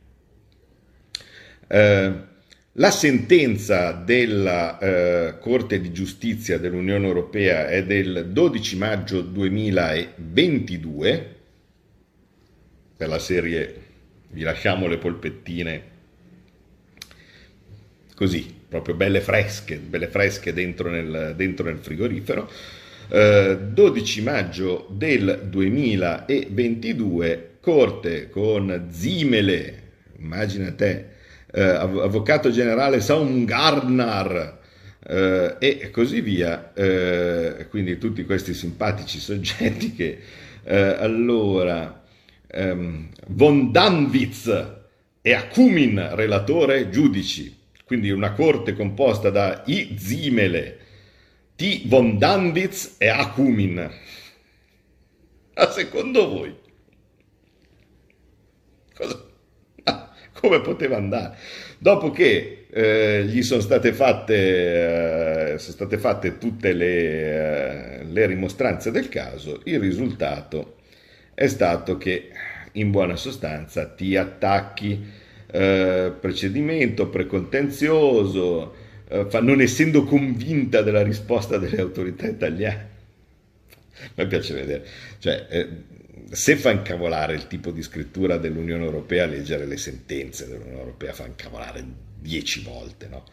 eh, 1.68 2.35
la 2.79 2.90
sentenza 2.90 3.92
della 3.92 4.79
eh, 4.79 5.38
Corte 5.38 5.81
di 5.81 5.92
Giustizia 5.92 6.59
dell'Unione 6.59 7.07
Europea 7.07 7.68
è 7.68 7.83
del 7.85 8.26
12 8.31 8.76
maggio 8.76 9.22
2022, 9.22 11.35
per 12.96 13.09
la 13.09 13.18
serie 13.18 13.85
vi 14.29 14.42
lasciamo 14.42 14.88
le 14.88 14.98
polpettine 14.98 15.94
così, 18.14 18.55
proprio 18.68 18.94
belle 18.94 19.20
fresche, 19.20 19.76
belle 19.76 20.09
fresche 20.09 20.52
dentro 20.52 20.90
nel, 20.90 21.33
dentro 21.35 21.64
nel 21.66 21.79
frigorifero. 21.79 22.50
Eh, 23.09 23.57
12 23.72 24.22
maggio 24.22 24.87
del 24.90 25.46
2022, 25.48 27.52
Corte 27.61 28.29
con 28.29 28.88
Zimele, 28.90 29.83
immagina 30.18 30.70
te, 30.72 31.14
eh, 31.57 31.62
avvocato 31.62 32.51
generale 32.51 33.01
Saumgarnar 33.01 34.59
eh, 35.09 35.57
e 35.59 35.90
così 35.90 36.21
via, 36.21 36.75
eh, 36.75 37.66
quindi 37.71 37.97
tutti 37.97 38.27
questi 38.27 38.53
simpatici 38.53 39.19
soggetti 39.19 39.95
che 39.95 40.19
eh, 40.64 40.77
allora 40.77 42.05
ehm, 42.47 43.09
von 43.29 43.73
Danwitz 43.73 44.75
e 45.23 45.33
Akumin, 45.33 46.14
relatore, 46.14 46.90
giudici, 46.90 47.57
quindi 47.87 48.11
una 48.11 48.33
corte 48.33 48.75
composta 48.75 49.31
da 49.31 49.62
I. 49.64 49.97
Zimele, 49.99 50.79
T. 51.57 51.88
von 51.88 52.19
Danwitz 52.19 52.97
e 52.99 53.09
Akumin. 53.09 53.90
Ma 55.55 55.71
secondo 55.71 56.29
voi? 56.29 56.55
Cosa? 58.95 59.27
Come 60.40 60.61
poteva 60.61 60.96
andare. 60.96 61.37
Dopo 61.79 62.11
che 62.11 62.66
eh, 62.70 63.25
gli 63.27 63.42
sono 63.42 63.61
state 63.61 63.92
fatte, 63.92 65.55
eh, 65.55 65.59
sono 65.59 65.72
state 65.72 65.99
fatte 65.99 66.38
tutte 66.38 66.72
le, 66.72 68.01
eh, 68.01 68.05
le 68.05 68.27
rimostranze 68.27 68.90
del 68.90 69.09
caso, 69.09 69.61
il 69.64 69.79
risultato 69.79 70.77
è 71.35 71.46
stato 71.46 71.96
che 71.96 72.31
in 72.72 72.90
buona 72.90 73.16
sostanza 73.16 73.87
ti 73.87 74.16
attacchi 74.16 75.05
eh, 75.51 76.12
procedimento 76.18 77.09
precontenzioso, 77.09 78.75
eh, 79.09 79.27
non 79.40 79.61
essendo 79.61 80.05
convinta 80.05 80.83
della 80.83 81.03
risposta 81.03 81.59
delle 81.59 81.81
autorità 81.81 82.27
italiane. 82.27 82.94
Me 84.14 84.27
piace 84.27 84.55
vedere, 84.55 84.85
cioè, 85.18 85.46
eh, 85.49 85.68
se 86.31 86.57
fa 86.57 86.70
incavolare 86.70 87.35
il 87.35 87.46
tipo 87.46 87.70
di 87.70 87.83
scrittura 87.83 88.37
dell'Unione 88.37 88.85
Europea, 88.85 89.26
leggere 89.26 89.66
le 89.66 89.76
sentenze 89.76 90.48
dell'Unione 90.48 90.81
Europea 90.81 91.12
fa 91.12 91.26
incavolare 91.26 91.85
dieci 92.18 92.62
volte, 92.62 93.09
no? 93.09 93.24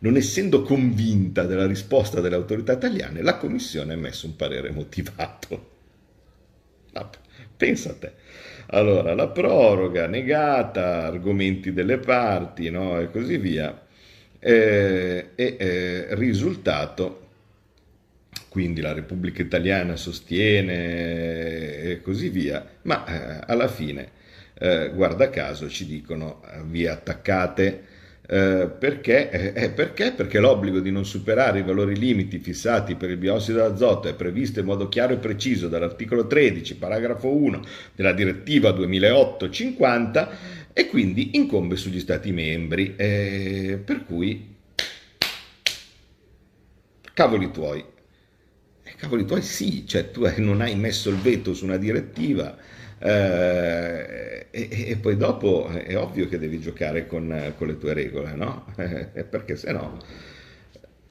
Non 0.00 0.16
essendo 0.16 0.62
convinta 0.62 1.44
della 1.44 1.66
risposta 1.66 2.20
delle 2.20 2.34
autorità 2.34 2.72
italiane, 2.72 3.22
la 3.22 3.36
Commissione 3.36 3.92
ha 3.92 3.96
emesso 3.96 4.26
un 4.26 4.36
parere 4.36 4.70
motivato. 4.70 5.70
pensa 7.56 7.90
a 7.90 7.94
te. 7.94 8.12
Allora, 8.66 9.14
la 9.14 9.28
proroga 9.28 10.06
negata, 10.06 11.04
argomenti 11.06 11.72
delle 11.72 11.98
parti, 11.98 12.70
no? 12.70 12.98
e 12.98 13.10
così 13.10 13.36
via. 13.36 13.86
Eh, 14.40 15.30
e 15.36 15.56
eh, 15.58 16.06
risultato, 16.16 17.21
quindi 18.52 18.82
la 18.82 18.92
Repubblica 18.92 19.40
Italiana 19.40 19.96
sostiene 19.96 20.74
e 21.84 22.00
così 22.02 22.28
via, 22.28 22.62
ma 22.82 23.06
eh, 23.06 23.44
alla 23.46 23.66
fine, 23.66 24.10
eh, 24.58 24.90
guarda 24.94 25.30
caso, 25.30 25.70
ci 25.70 25.86
dicono 25.86 26.42
eh, 26.44 26.60
vi 26.66 26.86
attaccate 26.86 27.80
eh, 28.28 28.68
perché? 28.78 29.54
Eh, 29.54 29.70
perché? 29.70 30.12
Perché 30.12 30.38
l'obbligo 30.38 30.80
di 30.80 30.90
non 30.90 31.06
superare 31.06 31.60
i 31.60 31.62
valori 31.62 31.96
limiti 31.96 32.40
fissati 32.40 32.94
per 32.94 33.08
il 33.08 33.16
biossido 33.16 33.60
d'azoto 33.60 34.08
è 34.08 34.14
previsto 34.14 34.60
in 34.60 34.66
modo 34.66 34.86
chiaro 34.90 35.14
e 35.14 35.16
preciso 35.16 35.68
dall'articolo 35.68 36.26
13, 36.26 36.76
paragrafo 36.76 37.34
1 37.34 37.64
della 37.94 38.12
direttiva 38.12 38.68
2008-50 38.68 40.28
e 40.74 40.88
quindi 40.88 41.36
incombe 41.36 41.76
sugli 41.76 42.00
Stati 42.00 42.32
membri. 42.32 42.96
Eh, 42.96 43.80
per 43.82 44.04
cui, 44.04 44.54
cavoli 47.14 47.50
tuoi. 47.50 47.91
Eh, 49.02 49.06
cavoli 49.06 49.24
tuoi 49.24 49.42
sì, 49.42 49.84
cioè 49.86 50.10
tu 50.10 50.30
non 50.36 50.60
hai 50.60 50.76
messo 50.76 51.10
il 51.10 51.16
veto 51.16 51.54
su 51.54 51.64
una 51.64 51.76
direttiva 51.76 52.56
eh, 52.98 54.46
e, 54.50 54.68
e, 54.70 54.96
poi 54.96 55.16
dopo 55.16 55.66
è 55.68 55.96
ovvio 55.96 56.28
che 56.28 56.38
devi 56.38 56.60
giocare 56.60 57.06
con, 57.06 57.52
con 57.58 57.66
le 57.66 57.78
tue 57.78 57.94
regole, 57.94 58.34
no? 58.34 58.66
Perché 58.76 59.56
se 59.56 59.72
no... 59.72 59.98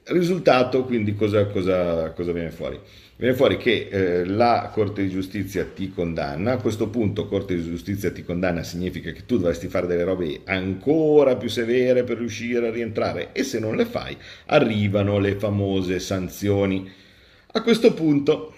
Risultato, 0.04 0.84
quindi 0.84 1.14
cosa, 1.14 1.46
cosa, 1.46 2.10
cosa, 2.10 2.32
viene 2.32 2.50
fuori? 2.50 2.76
Viene 3.14 3.36
fuori 3.36 3.56
che 3.56 3.88
eh, 3.88 4.24
la 4.24 4.68
Corte 4.72 5.02
di 5.02 5.10
Giustizia 5.10 5.64
ti 5.64 5.92
condanna, 5.92 6.52
a 6.52 6.56
questo 6.56 6.88
punto 6.88 7.28
Corte 7.28 7.54
di 7.54 7.62
Giustizia 7.62 8.10
ti 8.10 8.24
condanna 8.24 8.64
significa 8.64 9.12
che 9.12 9.26
tu 9.26 9.36
dovresti 9.36 9.68
fare 9.68 9.86
delle 9.86 10.02
robe 10.02 10.40
ancora 10.46 11.36
più 11.36 11.48
severe 11.48 12.02
per 12.02 12.18
riuscire 12.18 12.66
a 12.66 12.72
rientrare 12.72 13.28
e 13.32 13.44
se 13.44 13.60
non 13.60 13.76
le 13.76 13.84
fai 13.84 14.16
arrivano 14.46 15.18
le 15.18 15.34
famose 15.36 16.00
sanzioni. 16.00 17.00
A 17.52 17.62
questo 17.62 17.92
punto 17.92 18.54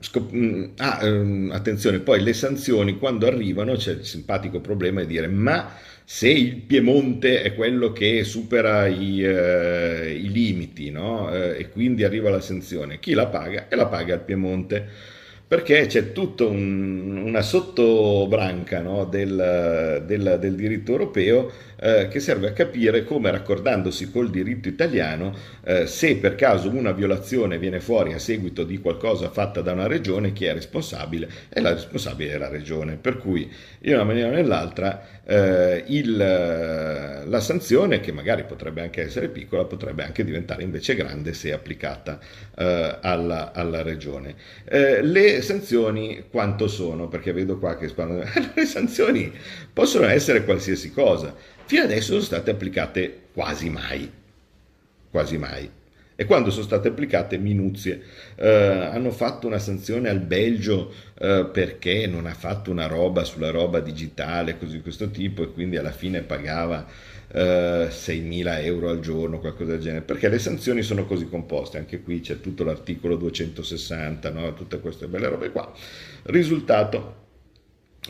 Scop- 0.00 0.34
mm, 0.34 0.64
ah, 0.76 0.98
ehm, 1.02 1.50
attenzione, 1.52 2.00
poi 2.00 2.22
le 2.22 2.34
sanzioni 2.34 2.98
quando 2.98 3.26
arrivano 3.26 3.74
c'è 3.74 3.92
il 3.92 4.04
simpatico 4.04 4.60
problema 4.60 5.00
di 5.00 5.06
dire 5.06 5.28
ma 5.28 5.72
se 6.04 6.28
il 6.28 6.56
Piemonte 6.56 7.40
è 7.40 7.54
quello 7.54 7.92
che 7.92 8.22
supera 8.24 8.86
i, 8.86 9.22
eh, 9.24 10.12
i 10.12 10.30
limiti 10.30 10.90
no? 10.90 11.32
eh, 11.32 11.56
e 11.58 11.68
quindi 11.70 12.04
arriva 12.04 12.28
la 12.28 12.40
sanzione, 12.40 12.98
chi 12.98 13.14
la 13.14 13.28
paga? 13.28 13.68
E 13.68 13.76
la 13.76 13.86
paga 13.86 14.14
il 14.14 14.20
Piemonte 14.20 14.88
perché 15.46 15.86
c'è 15.86 16.12
tutta 16.12 16.44
un, 16.44 17.22
una 17.24 17.42
sottobranca 17.42 18.80
no, 18.80 19.04
del, 19.04 20.02
del, 20.06 20.36
del, 20.40 20.54
diritto 20.54 20.92
europeo 20.92 21.50
eh, 21.76 22.08
che 22.08 22.18
serve 22.18 22.48
a 22.48 22.52
capire 22.52 23.04
come 23.04 23.30
raccordandosi 23.30 24.10
col 24.10 24.30
diritto 24.30 24.68
italiano, 24.68 25.36
eh, 25.62 25.86
se 25.86 26.16
per 26.16 26.34
caso 26.34 26.70
una 26.70 26.92
violazione 26.92 27.58
viene 27.58 27.80
fuori 27.80 28.14
a 28.14 28.18
seguito 28.18 28.64
di 28.64 28.78
qualcosa 28.78 29.28
fatta 29.28 29.60
da 29.60 29.72
una 29.72 29.86
regione, 29.86 30.32
chi 30.32 30.46
è 30.46 30.54
responsabile? 30.54 31.28
E 31.50 31.60
la 31.60 31.74
responsabile 31.74 32.32
è 32.32 32.38
la 32.38 32.48
regione. 32.48 32.96
Per 32.96 33.18
cui 33.18 33.50
in 33.80 33.94
una 33.94 34.04
maniera 34.04 34.30
o 34.30 34.32
nell'altra 34.32 35.22
eh, 35.26 35.84
il, 35.88 36.16
la 36.16 37.40
sanzione, 37.40 38.00
che 38.00 38.12
magari 38.12 38.44
potrebbe 38.44 38.82
anche 38.82 39.02
essere 39.02 39.28
piccola, 39.28 39.64
potrebbe 39.64 40.04
anche 40.04 40.24
diventare 40.24 40.62
invece 40.62 40.94
grande 40.94 41.32
se 41.32 41.52
applicata 41.52 42.18
eh, 42.56 42.98
alla, 43.00 43.52
alla, 43.52 43.82
regione. 43.82 44.34
Eh, 44.64 45.02
le 45.02 45.42
sanzioni 45.42 46.24
quanto 46.30 46.68
sono? 46.68 47.08
Perché 47.08 47.32
vedo 47.32 47.58
qua 47.58 47.76
che 47.76 47.92
le 48.54 48.66
sanzioni 48.66 49.32
possono 49.72 50.06
essere 50.06 50.44
qualsiasi 50.44 50.92
cosa 50.92 51.34
fino 51.66 51.82
adesso 51.82 52.12
sono 52.12 52.20
state 52.20 52.50
applicate 52.50 53.20
quasi 53.32 53.70
mai, 53.70 54.10
quasi 55.10 55.38
mai. 55.38 55.70
E 56.16 56.26
quando 56.26 56.50
sono 56.50 56.64
state 56.64 56.88
applicate 56.88 57.38
minuzie, 57.38 58.00
eh, 58.36 58.48
hanno 58.48 59.10
fatto 59.10 59.48
una 59.48 59.58
sanzione 59.58 60.08
al 60.08 60.20
Belgio 60.20 60.92
eh, 61.18 61.48
perché 61.52 62.06
non 62.06 62.26
ha 62.26 62.34
fatto 62.34 62.70
una 62.70 62.86
roba 62.86 63.24
sulla 63.24 63.50
roba 63.50 63.80
digitale, 63.80 64.56
così 64.56 64.76
di 64.76 64.82
questo 64.82 65.10
tipo, 65.10 65.42
e 65.42 65.52
quindi 65.52 65.76
alla 65.76 65.90
fine 65.90 66.22
pagava 66.22 66.86
eh, 67.32 67.88
6.000 67.90 68.64
euro 68.64 68.90
al 68.90 69.00
giorno, 69.00 69.40
qualcosa 69.40 69.72
del 69.72 69.80
genere, 69.80 70.02
perché 70.02 70.28
le 70.28 70.38
sanzioni 70.38 70.82
sono 70.82 71.04
così 71.04 71.28
composte, 71.28 71.78
anche 71.78 72.00
qui 72.00 72.20
c'è 72.20 72.40
tutto 72.40 72.62
l'articolo 72.62 73.16
260, 73.16 74.30
no? 74.30 74.54
tutte 74.54 74.78
queste 74.78 75.08
belle 75.08 75.28
robe 75.28 75.50
qua. 75.50 75.72
Risultato, 76.24 77.22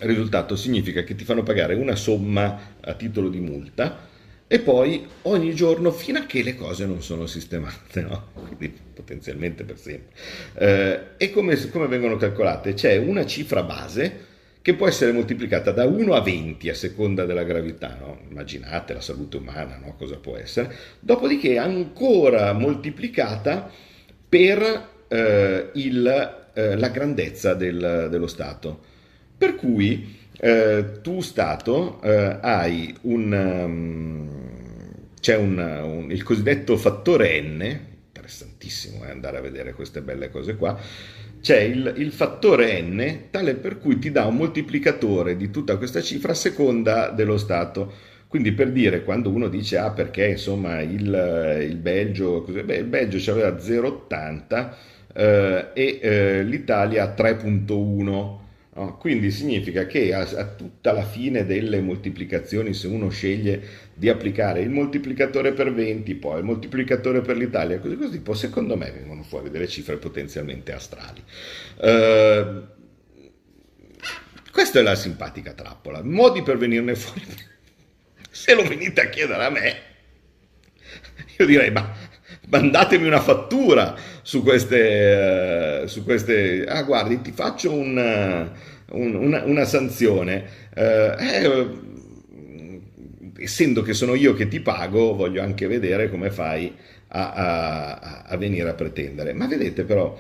risultato 0.01 0.57
significa 0.57 1.05
che 1.05 1.15
ti 1.15 1.25
fanno 1.25 1.43
pagare 1.43 1.75
una 1.75 1.95
somma 1.95 2.77
a 2.81 2.93
titolo 2.93 3.31
di 3.31 3.41
multa 3.41 4.13
e 4.55 4.61
poi 4.61 5.05
ogni 5.23 5.53
giorno 5.53 5.91
fino 5.91 6.21
a 6.21 6.27
che 6.27 6.45
le 6.45 6.55
cose 6.55 6.87
non 6.87 7.03
sono 7.03 7.27
sistemate, 7.27 8.03
no? 8.03 8.29
quindi 8.57 8.73
potenzialmente 8.95 9.65
per 9.65 9.77
sempre. 9.77 10.15
Eh, 10.55 11.01
e 11.17 11.31
come, 11.33 11.57
come, 11.71 11.89
vengono 11.89 12.17
calcolate? 12.17 12.73
C'è 12.75 12.97
una 12.97 13.27
cifra 13.27 13.65
base 13.65 14.27
che 14.63 14.75
può 14.75 14.87
essere 14.87 15.11
moltiplicata 15.11 15.73
da 15.73 15.87
1 15.87 16.15
a 16.15 16.21
20 16.21 16.69
a 16.69 16.75
seconda 16.75 17.25
della 17.25 17.43
gravità, 17.43 17.97
no? 17.99 18.21
immaginate 18.31 18.95
la 18.95 19.01
salute 19.01 19.39
umana, 19.39 19.77
no? 19.77 19.97
cosa 19.99 20.19
può 20.19 20.37
essere, 20.37 20.73
dopodiché 21.01 21.59
ancora 21.59 22.53
moltiplicata 22.53 23.69
per 24.29 24.89
eh, 25.09 25.71
il, 25.73 26.51
eh, 26.55 26.77
la 26.77 26.89
grandezza 26.91 27.55
del, 27.55 28.07
dello 28.09 28.29
Stato. 28.29 28.85
Per 29.37 29.57
cui 29.57 30.23
eh, 30.39 31.01
tu 31.01 31.21
Stato 31.21 32.01
eh, 32.03 32.39
hai 32.41 32.95
un, 33.03 33.33
um, 33.33 34.29
c'è 35.21 35.37
un, 35.37 35.59
un, 35.59 36.11
il 36.11 36.23
cosiddetto 36.23 36.77
fattore 36.77 37.41
n, 37.41 37.81
interessantissimo 38.09 39.05
eh, 39.05 39.11
andare 39.11 39.39
a 39.39 39.41
vedere 39.41 39.75
queste 39.75 40.03
belle 40.03 40.31
cose 40.31 40.57
qua, 40.57 40.79
c'è 41.41 41.61
il, 41.61 41.95
il, 41.97 42.11
fattore 42.11 42.81
n 42.81 43.27
tale 43.31 43.55
per 43.55 43.79
cui 43.79 43.99
ti 43.99 44.11
dà 44.11 44.25
un 44.27 44.37
moltiplicatore 44.37 45.37
di 45.37 45.51
tutta 45.51 45.77
questa 45.77 46.01
cifra 46.01 46.33
a 46.33 46.37
seconda 46.37 47.11
dello 47.11 47.37
Stato. 47.37 48.13
Quindi 48.27 48.53
per 48.53 48.73
dire, 48.73 49.05
quando 49.05 49.31
uno 49.31 49.47
dice, 49.49 49.77
ah 49.77 49.93
perché 49.93 50.27
insomma 50.27 50.81
il, 50.81 51.61
il 51.69 51.77
Belgio, 51.77 52.43
così, 52.43 52.63
beh, 52.63 52.77
il 52.79 52.85
Belgio 52.85 53.31
aveva 53.31 53.51
0,80 53.51 54.75
eh, 55.15 55.69
e 55.73 55.99
eh, 56.03 56.43
l'Italia 56.43 57.15
3,1 57.17 58.43
No? 58.77 58.97
Quindi 58.97 59.31
significa 59.31 59.87
che 59.87 60.13
a, 60.13 60.21
a, 60.21 60.47
tutta 60.47 60.93
la 60.93 61.05
fine 61.05 61.47
delle 61.47 61.81
moltiplicazioni, 61.81 62.75
se 62.75 62.89
uno 62.89 63.09
sceglie 63.09 63.63
di 63.95 64.09
applicare 64.09 64.63
il 64.63 64.71
moltiplicatore 64.71 65.53
per 65.53 65.73
20, 65.73 66.15
poi 66.17 66.39
il 66.39 66.45
moltiplicatore 66.45 67.21
per 67.21 67.37
l'Italia, 67.37 67.79
così 67.79 67.97
così, 67.97 68.21
poi 68.21 68.35
secondo 68.35 68.77
me 68.77 68.91
vengono 68.91 69.23
fuori 69.23 69.49
delle 69.51 69.69
cifre 69.69 69.97
potenzialmente 69.97 70.73
astrali. 70.73 71.23
Uh, 71.77 72.73
questa 74.51 74.81
è 74.81 74.83
la 74.83 74.97
simpatica 74.97 75.53
trappola. 75.53 76.03
Modi 76.03 76.43
per 76.43 76.57
venirne 76.57 76.97
fuori. 76.97 77.27
Se 78.31 78.55
lo 78.55 78.67
venite 78.67 79.01
a 79.01 79.09
chiedere 79.09 79.45
a 79.45 79.51
me, 79.51 79.77
io 81.39 81.47
direi, 81.47 81.71
ma 81.71 81.93
mandatemi 82.49 83.07
una 83.07 83.21
fattura 83.21 83.97
su 84.23 84.43
queste, 84.43 85.83
uh, 85.83 85.87
su 85.87 86.05
queste 86.05 86.65
ah 86.65 86.83
guardi 86.83 87.21
ti 87.21 87.33
faccio 87.33 87.73
un, 87.73 87.97
uh, 87.97 88.97
un, 88.99 89.15
una, 89.15 89.43
una, 89.45 89.65
sanzione. 89.65 90.45
Uh, 90.75 90.81
eh, 90.81 91.69
essendo 93.37 93.83
che 93.83 93.95
sono 93.95 94.15
io 94.15 94.33
che 94.35 94.49
ti 94.49 94.61
pago 94.61 95.15
voglio 95.15 95.43
anche 95.43 95.67
vedere 95.67 96.09
come 96.09 96.31
fai 96.31 96.73
a, 97.09 97.33
a, 97.33 98.23
a 98.27 98.37
venire 98.37 98.69
a 98.69 98.75
pretendere. 98.75 99.33
Ma 99.33 99.47
vedete 99.47 99.85
però 99.85 100.17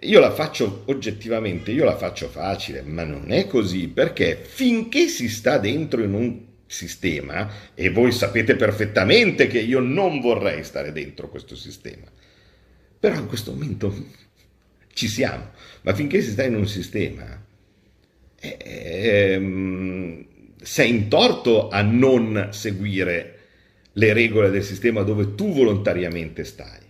io 0.00 0.20
la 0.20 0.30
faccio 0.30 0.82
oggettivamente, 0.86 1.70
io 1.70 1.84
la 1.84 1.96
faccio 1.96 2.28
facile, 2.28 2.82
ma 2.82 3.04
non 3.04 3.32
è 3.32 3.46
così 3.46 3.88
perché 3.88 4.36
finché 4.42 5.08
si 5.08 5.28
sta 5.28 5.58
dentro 5.58 6.02
in 6.02 6.12
un 6.12 6.40
sistema 6.66 7.50
e 7.74 7.90
voi 7.90 8.12
sapete 8.12 8.56
perfettamente 8.56 9.46
che 9.46 9.60
io 9.60 9.80
non 9.80 10.20
vorrei 10.20 10.64
stare 10.64 10.92
dentro 10.92 11.28
questo 11.28 11.54
sistema. 11.54 12.10
Però 12.98 13.14
in 13.14 13.26
questo 13.26 13.52
momento 13.52 13.94
ci 14.92 15.08
siamo, 15.08 15.50
ma 15.82 15.94
finché 15.94 16.20
si 16.20 16.30
sta 16.30 16.44
in 16.44 16.54
un 16.54 16.66
sistema 16.66 17.44
ehm, 18.38 20.26
sei 20.60 20.90
in 20.90 21.08
torto 21.08 21.68
a 21.68 21.82
non 21.82 22.48
seguire 22.50 23.32
le 23.92 24.12
regole 24.12 24.50
del 24.50 24.62
sistema 24.62 25.02
dove 25.02 25.34
tu 25.34 25.52
volontariamente 25.52 26.44
stai. 26.44 26.84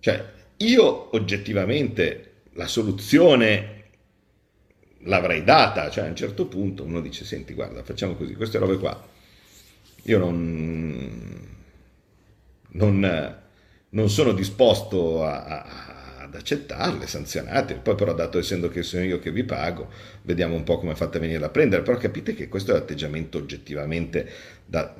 Cioè, 0.00 0.24
io 0.58 1.14
oggettivamente 1.14 2.30
la 2.54 2.66
soluzione 2.66 3.81
l'avrei 5.04 5.44
data, 5.44 5.90
cioè 5.90 6.04
a 6.04 6.08
un 6.08 6.16
certo 6.16 6.46
punto 6.46 6.84
uno 6.84 7.00
dice, 7.00 7.24
senti, 7.24 7.54
guarda, 7.54 7.82
facciamo 7.82 8.14
così, 8.14 8.34
queste 8.34 8.58
robe 8.58 8.78
qua, 8.78 9.08
io 10.04 10.18
non, 10.18 11.48
non, 12.68 13.36
non 13.88 14.10
sono 14.10 14.32
disposto 14.32 15.24
a, 15.24 15.44
a, 15.44 16.22
ad 16.22 16.34
accettarle, 16.34 17.06
sanzionate, 17.06 17.74
poi 17.74 17.94
però 17.94 18.14
dato 18.14 18.38
essendo 18.38 18.68
che 18.68 18.82
sono 18.82 19.04
io 19.04 19.18
che 19.18 19.30
vi 19.30 19.44
pago, 19.44 19.90
vediamo 20.22 20.54
un 20.54 20.64
po' 20.64 20.78
come 20.78 20.94
fate 20.94 21.18
a 21.18 21.20
venire 21.20 21.44
a 21.44 21.50
prendere, 21.50 21.82
però 21.82 21.98
capite 21.98 22.34
che 22.34 22.48
questo 22.48 22.70
è 22.72 22.74
l'atteggiamento 22.74 23.38
oggettivamente 23.38 24.28
da, 24.64 24.94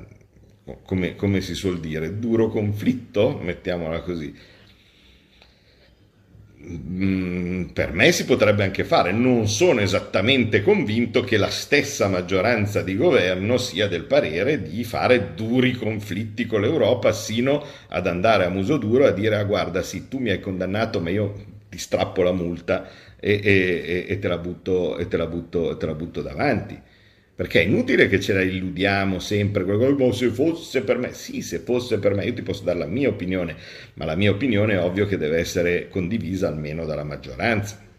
come, 0.85 1.17
come 1.17 1.41
si 1.41 1.55
suol 1.55 1.81
dire, 1.81 2.19
duro 2.19 2.49
conflitto, 2.49 3.39
mettiamola 3.39 4.01
così 4.01 4.35
per 7.73 7.93
me 7.93 8.13
si 8.13 8.25
potrebbe 8.25 8.63
anche 8.63 8.85
fare, 8.85 9.11
non 9.11 9.49
sono 9.49 9.81
esattamente 9.81 10.63
convinto 10.63 11.23
che 11.23 11.37
la 11.37 11.51
stessa 11.51 12.07
maggioranza 12.07 12.83
di 12.83 12.97
governo 12.97 13.59
sia 13.59 13.89
del 13.89 14.05
parere 14.05 14.63
di 14.63 14.85
fare 14.85 15.35
duri 15.35 15.73
conflitti 15.73 16.47
con 16.47 16.61
l'Europa 16.61 17.13
sino 17.13 17.65
ad 17.89 18.07
andare 18.07 18.45
a 18.45 18.49
muso 18.49 18.77
duro 18.77 19.07
a 19.07 19.11
dire 19.11 19.37
ah, 19.37 19.45
guarda 19.45 19.83
sì 19.83 20.07
tu 20.09 20.19
mi 20.19 20.31
hai 20.31 20.41
condannato 20.41 21.01
ma 21.01 21.11
io 21.11 21.35
ti 21.69 21.79
strappo 21.79 22.23
la 22.23 22.33
multa 22.33 22.89
e, 23.19 23.41
e, 23.43 24.05
e, 24.09 24.19
te, 24.19 24.29
la 24.29 24.39
butto, 24.39 24.99
te, 25.09 25.17
la 25.17 25.27
butto, 25.27 25.77
te 25.77 25.87
la 25.87 25.95
butto 25.95 26.23
davanti. 26.23 26.81
Perché 27.35 27.63
è 27.63 27.65
inutile 27.65 28.09
che 28.09 28.21
ce 28.21 28.35
la 28.35 28.43
illudiamo 28.43 29.19
sempre, 29.19 29.65
ma 29.65 30.13
se 30.13 30.29
fosse 30.29 30.83
per 30.83 30.99
me, 30.99 31.15
sì, 31.15 31.41
se 31.41 31.61
fosse 31.61 31.99
per 31.99 32.15
me, 32.15 32.27
io 32.27 32.35
ti 32.35 32.43
posso 32.43 32.63
dare 32.63 32.79
la 32.79 32.87
mia 32.87 33.09
opinione, 33.09 33.57
ma 33.95 34.05
la 34.05 34.17
mia 34.17 34.31
opinione 34.31 34.75
è 34.75 34.81
ovvio 34.81 35.07
che 35.07 35.17
deve 35.17 35.39
essere 35.39 35.89
condivisa 35.89 36.49
almeno 36.49 36.85
dalla 36.85 37.05
maggioranza. 37.05 37.91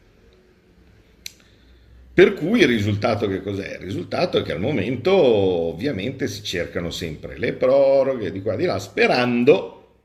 Per 2.13 2.33
cui 2.35 2.59
il 2.59 2.67
risultato 2.67 3.27
che 3.27 3.41
cos'è? 3.41 3.73
Il 3.73 3.79
risultato 3.79 4.37
è 4.37 4.43
che 4.43 4.51
al 4.51 4.59
momento 4.59 5.11
ovviamente 5.11 6.27
si 6.27 6.43
cercano 6.43 6.91
sempre 6.91 7.39
le 7.39 7.53
proroghe 7.53 8.31
di 8.31 8.39
qua 8.39 8.53
e 8.53 8.57
di 8.57 8.65
là, 8.65 8.77
sperando, 8.77 9.95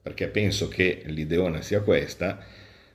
perché 0.00 0.28
penso 0.28 0.68
che 0.68 1.02
l'ideona 1.04 1.60
sia 1.60 1.82
questa, 1.82 2.42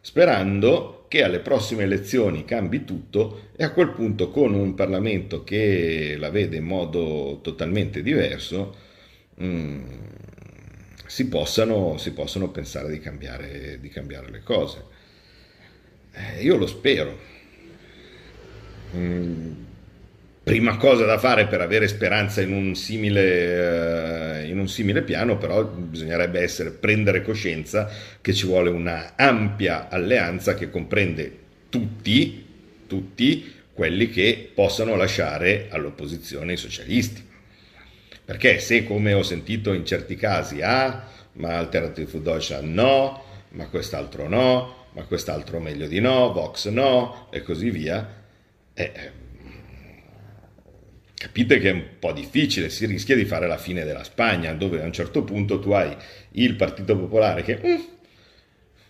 sperando 0.01 1.02
che 1.13 1.21
alle 1.21 1.41
prossime 1.41 1.83
elezioni 1.83 2.43
cambi 2.43 2.85
tutto 2.85 3.49
e 3.55 3.63
a 3.63 3.71
quel 3.71 3.91
punto 3.91 4.31
con 4.31 4.55
un 4.55 4.73
Parlamento 4.73 5.43
che 5.43 6.15
la 6.17 6.31
vede 6.31 6.57
in 6.57 6.63
modo 6.63 7.37
totalmente 7.43 8.01
diverso 8.01 8.75
mh, 9.35 9.45
mm, 9.45 9.83
si, 11.05 11.27
possano, 11.27 11.99
si, 11.99 12.13
possano, 12.13 12.49
pensare 12.49 12.89
di 12.89 12.99
cambiare, 12.99 13.77
di 13.79 13.89
cambiare 13.89 14.31
le 14.31 14.41
cose. 14.41 14.83
Eh, 16.13 16.41
io 16.41 16.57
lo 16.57 16.65
spero. 16.65 17.15
Mm, 18.95 19.53
prima 20.43 20.75
cosa 20.75 21.05
da 21.05 21.17
fare 21.17 21.47
per 21.47 21.61
avere 21.61 21.87
speranza 21.87 22.41
in 22.41 22.51
un 22.51 22.75
simile, 22.75 24.41
uh, 24.41 24.49
in 24.49 24.59
un 24.59 24.67
simile 24.67 25.01
piano, 25.01 25.37
però 25.37 25.63
bisognerebbe 25.63 26.41
essere, 26.41 26.71
prendere 26.71 27.23
coscienza 27.23 27.89
che 28.19 28.33
ci 28.33 28.45
vuole 28.45 28.69
una 28.69 29.13
ampia 29.15 29.87
alleanza 29.87 30.53
che 30.53 30.69
comprende 30.69 31.39
tutti, 31.69 32.45
tutti 32.87 33.51
quelli 33.73 34.09
che 34.09 34.51
possano 34.53 34.95
lasciare 34.95 35.67
all'opposizione 35.69 36.53
i 36.53 36.57
socialisti. 36.57 37.31
Perché 38.25 38.59
se, 38.59 38.83
come 38.83 39.13
ho 39.13 39.23
sentito 39.23 39.73
in 39.73 39.85
certi 39.85 40.15
casi, 40.15 40.61
ah, 40.61 41.07
ma 41.33 41.57
Alternative 41.57 42.09
for 42.09 42.21
Deutschland 42.21 42.73
no, 42.73 43.23
ma 43.49 43.67
quest'altro 43.67 44.27
no, 44.27 44.87
ma 44.91 45.03
quest'altro 45.03 45.59
meglio 45.59 45.87
di 45.87 45.99
no, 45.99 46.31
Vox 46.31 46.67
no, 46.67 47.27
e 47.31 47.41
così 47.41 47.69
via, 47.69 48.21
eh, 48.73 49.11
capite 51.23 51.57
che 51.57 51.69
è 51.69 51.71
un 51.71 51.83
po' 51.99 52.11
difficile, 52.11 52.69
si 52.69 52.85
rischia 52.85 53.15
di 53.15 53.23
fare 53.23 53.47
la 53.47 53.57
fine 53.57 53.85
della 53.85 54.03
Spagna, 54.03 54.51
dove 54.51 54.81
a 54.81 54.85
un 54.85 54.91
certo 54.91 55.23
punto 55.23 55.57
tu 55.57 55.71
hai 55.71 55.95
il 56.31 56.55
Partito 56.55 56.97
Popolare 56.97 57.43
che 57.43 57.61
mm, 57.65 57.81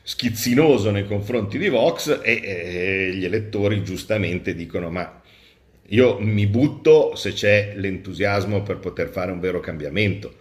schizzinoso 0.01 0.89
nei 0.89 1.05
confronti 1.05 1.59
di 1.59 1.69
Vox 1.69 2.21
e, 2.23 2.41
e 2.43 3.13
gli 3.13 3.23
elettori 3.23 3.83
giustamente 3.83 4.55
dicono 4.55 4.89
ma 4.89 5.21
io 5.89 6.17
mi 6.19 6.47
butto 6.47 7.15
se 7.15 7.33
c'è 7.33 7.73
l'entusiasmo 7.75 8.63
per 8.63 8.79
poter 8.79 9.09
fare 9.09 9.31
un 9.31 9.39
vero 9.39 9.59
cambiamento. 9.59 10.33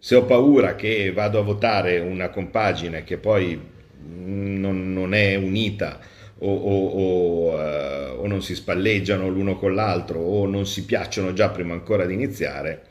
Se 0.00 0.16
ho 0.16 0.24
paura 0.24 0.74
che 0.74 1.12
vado 1.12 1.38
a 1.38 1.42
votare 1.42 2.00
una 2.00 2.30
compagine 2.30 3.04
che 3.04 3.16
poi 3.18 3.60
non, 4.04 4.92
non 4.92 5.14
è 5.14 5.36
unita 5.36 6.00
o, 6.42 6.54
o, 6.54 6.86
o, 6.86 7.54
uh, 7.54 8.20
o, 8.20 8.26
non 8.26 8.42
si 8.42 8.54
spalleggiano 8.54 9.28
l'uno 9.28 9.56
con 9.56 9.74
l'altro 9.74 10.18
o 10.18 10.46
non 10.46 10.66
si 10.66 10.84
piacciono 10.84 11.32
già 11.32 11.50
prima 11.50 11.72
ancora 11.72 12.04
di 12.04 12.14
iniziare, 12.14 12.82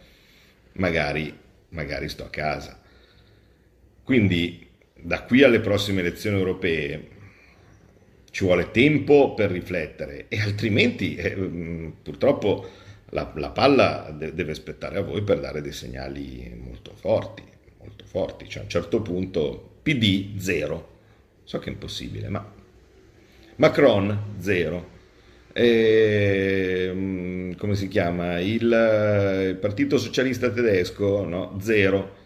magari, 0.74 1.38
magari 1.70 2.08
sto 2.08 2.24
a 2.24 2.30
casa. 2.30 2.80
Quindi 4.04 4.68
da 4.94 5.24
qui 5.24 5.44
alle 5.44 5.60
prossime 5.60 6.00
elezioni 6.00 6.38
europee 6.38 7.10
ci 8.32 8.46
vuole 8.46 8.72
tempo 8.72 9.34
per 9.34 9.52
riflettere 9.52 10.28
e 10.30 10.40
altrimenti 10.40 11.16
eh, 11.16 11.36
mm, 11.36 11.90
purtroppo 12.04 12.70
la, 13.10 13.30
la 13.36 13.50
palla 13.50 14.16
de- 14.18 14.34
deve 14.34 14.52
aspettare 14.52 15.00
a 15.00 15.02
voi 15.02 15.24
per 15.24 15.42
dare 15.42 15.62
dei 15.62 15.74
segnali 15.74 16.58
molto 16.58 16.94
forti, 16.96 17.44
molto 17.80 18.06
forti. 18.06 18.48
Cioè 18.48 18.62
a 18.62 18.64
un 18.64 18.70
certo 18.70 19.02
punto 19.02 19.80
PD 19.84 20.38
zero. 20.38 20.88
So 21.44 21.60
che 21.60 21.70
è 21.70 21.74
impossibile, 21.74 22.30
ma 22.30 22.60
Macron, 23.58 24.36
zero. 24.40 24.90
E, 25.54 26.90
mm, 26.94 27.52
come 27.54 27.76
si 27.76 27.88
chiama? 27.88 28.40
Il, 28.40 28.62
il 28.62 29.58
Partito 29.60 29.98
Socialista 29.98 30.50
Tedesco, 30.50 31.26
no? 31.26 31.58
Zero. 31.62 32.20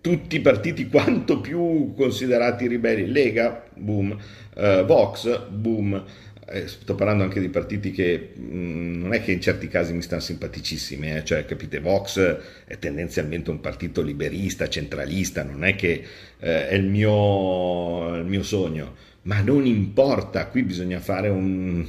Tutti 0.00 0.36
i 0.36 0.40
partiti 0.40 0.88
quanto 0.88 1.40
più 1.40 1.92
considerati 1.94 2.66
ribelli, 2.66 3.10
Lega, 3.10 3.64
boom, 3.74 4.16
uh, 4.54 4.84
Vox, 4.84 5.40
boom, 5.48 6.02
eh, 6.50 6.66
sto 6.66 6.94
parlando 6.94 7.24
anche 7.24 7.40
di 7.40 7.48
partiti 7.48 7.90
che 7.90 8.30
mh, 8.34 8.56
mm, 8.56 9.02
non 9.02 9.12
è 9.12 9.22
che 9.22 9.32
in 9.32 9.40
certi 9.40 9.68
casi 9.68 9.92
mi 9.92 10.02
stanno 10.02 10.20
simpaticissimi, 10.20 11.16
eh? 11.16 11.24
cioè 11.24 11.44
capite, 11.44 11.80
Vox 11.80 12.18
è 12.64 12.78
tendenzialmente 12.78 13.50
un 13.50 13.60
partito 13.60 14.02
liberista, 14.02 14.68
centralista, 14.68 15.42
non 15.42 15.64
è 15.64 15.74
che 15.74 16.04
eh, 16.38 16.68
è 16.68 16.74
il 16.74 16.86
mio, 16.86 18.16
il 18.16 18.24
mio, 18.24 18.42
sogno, 18.42 18.96
ma 19.22 19.40
non 19.40 19.66
importa, 19.66 20.46
qui 20.46 20.62
bisogna 20.62 21.00
fare 21.00 21.28
un, 21.28 21.86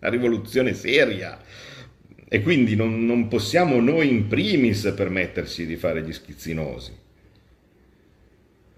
una 0.00 0.10
rivoluzione 0.10 0.74
seria 0.74 1.40
e 2.28 2.42
quindi 2.42 2.76
non, 2.76 3.06
non 3.06 3.28
possiamo 3.28 3.80
noi 3.80 4.08
in 4.08 4.26
primis 4.26 4.92
permetterci 4.94 5.64
di 5.66 5.76
fare 5.76 6.02
gli 6.02 6.12
schizzinosi. 6.12 7.06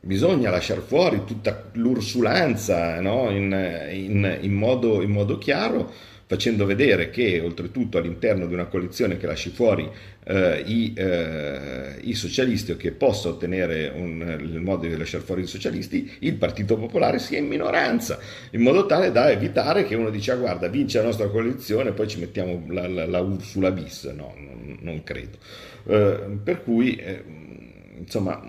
Bisogna 0.02 0.48
lasciare 0.48 0.80
fuori 0.80 1.24
tutta 1.26 1.68
l'ursulanza 1.72 2.98
no? 3.02 3.28
in, 3.28 3.52
in, 3.92 4.38
in, 4.40 4.52
modo, 4.54 5.02
in, 5.02 5.10
modo, 5.10 5.36
chiaro, 5.36 5.92
facendo 6.24 6.64
vedere 6.64 7.10
che 7.10 7.38
oltretutto 7.38 7.98
all'interno 7.98 8.46
di 8.46 8.54
una 8.54 8.64
coalizione 8.64 9.18
che 9.18 9.26
lasci 9.26 9.50
fuori 9.50 9.86
eh, 10.24 10.62
i, 10.64 10.94
eh, 10.96 11.96
i, 12.00 12.14
socialisti 12.14 12.72
o 12.72 12.76
che 12.76 12.92
possa 12.92 13.28
ottenere 13.28 13.92
un, 13.94 14.38
il 14.40 14.60
modo 14.60 14.86
di 14.86 14.96
lasciare 14.96 15.22
fuori 15.22 15.42
i 15.42 15.46
socialisti, 15.46 16.10
il 16.20 16.34
Partito 16.36 16.78
Popolare 16.78 17.18
sia 17.18 17.36
in 17.36 17.46
minoranza, 17.46 18.18
in 18.52 18.62
modo 18.62 18.86
tale 18.86 19.12
da 19.12 19.30
evitare 19.30 19.84
che 19.84 19.96
uno 19.96 20.08
dica 20.08 20.32
ah, 20.32 20.36
guarda 20.36 20.68
vince 20.68 20.96
la 20.96 21.04
nostra 21.04 21.28
coalizione, 21.28 21.92
poi 21.92 22.08
ci 22.08 22.18
mettiamo 22.18 22.64
la, 22.68 22.88
la, 22.88 23.04
la 23.04 23.20
Ursula 23.20 23.70
bis, 23.70 24.04
no, 24.04 24.32
non, 24.38 24.78
non 24.80 25.02
credo. 25.04 25.36
Eh, 25.84 26.38
per 26.42 26.62
cui, 26.62 26.96
eh, 26.96 27.22
insomma 27.98 28.40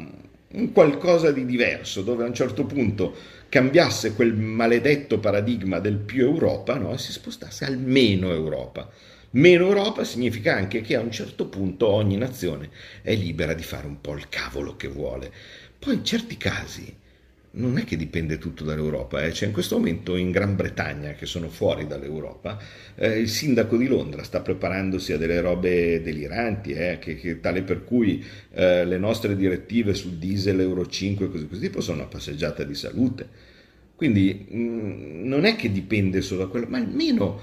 un 0.53 0.71
qualcosa 0.71 1.31
di 1.31 1.45
diverso, 1.45 2.01
dove 2.01 2.23
a 2.23 2.27
un 2.27 2.33
certo 2.33 2.65
punto 2.65 3.15
cambiasse 3.49 4.13
quel 4.13 4.33
maledetto 4.33 5.19
paradigma 5.19 5.79
del 5.79 5.97
più 5.97 6.25
Europa 6.25 6.77
no? 6.77 6.93
e 6.93 6.97
si 6.97 7.11
spostasse 7.11 7.65
al 7.65 7.77
meno 7.77 8.31
Europa. 8.31 8.89
Meno 9.31 9.67
Europa 9.67 10.03
significa 10.03 10.55
anche 10.55 10.81
che 10.81 10.95
a 10.95 10.99
un 10.99 11.11
certo 11.11 11.47
punto 11.47 11.87
ogni 11.87 12.17
nazione 12.17 12.69
è 13.01 13.15
libera 13.15 13.53
di 13.53 13.63
fare 13.63 13.87
un 13.87 14.01
po' 14.01 14.13
il 14.15 14.27
cavolo 14.27 14.75
che 14.75 14.87
vuole. 14.87 15.31
Poi 15.79 15.95
in 15.95 16.05
certi 16.05 16.37
casi 16.37 16.93
non 17.53 17.77
è 17.77 17.83
che 17.83 17.97
dipende 17.97 18.37
tutto 18.37 18.63
dall'Europa, 18.63 19.23
eh. 19.23 19.33
cioè 19.33 19.47
in 19.47 19.53
questo 19.53 19.77
momento 19.77 20.15
in 20.15 20.31
Gran 20.31 20.55
Bretagna, 20.55 21.11
che 21.13 21.25
sono 21.25 21.49
fuori 21.49 21.85
dall'Europa, 21.85 22.57
eh, 22.95 23.19
il 23.19 23.27
sindaco 23.27 23.75
di 23.75 23.87
Londra 23.87 24.23
sta 24.23 24.39
preparandosi 24.39 25.11
a 25.11 25.17
delle 25.17 25.41
robe 25.41 26.01
deliranti, 26.01 26.71
eh, 26.71 26.97
che, 26.99 27.15
che, 27.15 27.41
tale 27.41 27.63
per 27.63 27.83
cui 27.83 28.23
eh, 28.53 28.85
le 28.85 28.97
nostre 28.97 29.35
direttive 29.35 29.93
sul 29.93 30.13
diesel 30.13 30.61
Euro 30.61 30.87
5 30.87 31.25
e 31.25 31.29
così, 31.29 31.47
così 31.47 31.61
tipo 31.61 31.81
sono 31.81 31.97
una 31.97 32.07
passeggiata 32.07 32.63
di 32.63 32.75
salute. 32.75 33.27
Quindi 33.95 34.45
mh, 34.49 34.57
mm, 34.57 35.27
non 35.27 35.43
è 35.43 35.55
che 35.57 35.71
dipende 35.71 36.21
solo 36.21 36.45
da 36.45 36.47
quello, 36.47 36.67
ma 36.69 36.77
almeno 36.77 37.39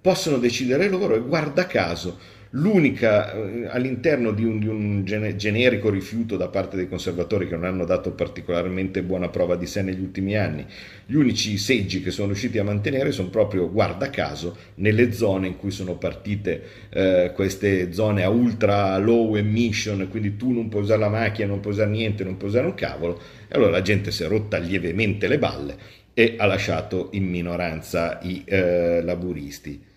possono 0.00 0.38
decidere 0.38 0.88
loro 0.88 1.16
e 1.16 1.20
guarda 1.20 1.66
caso 1.66 2.36
l'unica 2.50 3.32
eh, 3.32 3.66
all'interno 3.66 4.30
di 4.30 4.44
un, 4.44 4.58
di 4.58 4.68
un, 4.68 5.04
generico 5.04 5.90
rifiuto 5.90 6.36
da 6.36 6.48
parte 6.48 6.76
dei 6.76 6.88
conservatori 6.88 7.46
che 7.46 7.54
non 7.54 7.64
hanno 7.64 7.84
dato 7.84 8.12
particolarmente 8.12 9.02
buona 9.02 9.28
prova 9.28 9.56
di 9.56 9.66
sé 9.66 9.82
negli 9.82 10.00
ultimi 10.00 10.36
anni, 10.36 10.64
gli 11.04 11.14
unici 11.14 11.58
seggi 11.58 12.02
che 12.02 12.10
sono 12.10 12.28
riusciti 12.28 12.58
a 12.58 12.64
mantenere 12.64 13.12
sono 13.12 13.28
proprio, 13.28 13.70
guarda 13.70 14.10
caso, 14.10 14.56
nelle 14.76 15.12
zone 15.12 15.48
in 15.48 15.56
cui 15.56 15.70
sono 15.70 15.96
partite 15.96 16.62
eh, 16.90 17.32
queste 17.34 17.92
zone 17.92 18.22
a 18.22 18.28
ultra 18.28 18.96
low 18.98 19.36
emission, 19.36 20.06
quindi 20.08 20.36
tu 20.36 20.50
non 20.52 20.68
puoi 20.68 20.82
usare 20.82 21.00
la 21.00 21.08
macchina, 21.08 21.48
non 21.48 21.60
puoi 21.60 21.74
usare 21.74 21.90
niente, 21.90 22.24
non 22.24 22.36
puoi 22.36 22.50
usare 22.50 22.66
un 22.66 22.74
cavolo, 22.74 23.20
e 23.48 23.54
allora 23.54 23.70
la 23.70 23.82
gente 23.82 24.10
si 24.10 24.22
è 24.22 24.26
rotta 24.26 24.58
lievemente 24.58 25.28
le 25.28 25.38
balle 25.38 25.76
e 26.14 26.34
ha 26.36 26.46
lasciato 26.46 27.10
in 27.12 27.26
minoranza 27.26 28.18
i 28.22 28.42
eh, 28.44 29.02
laburisti. 29.02 29.87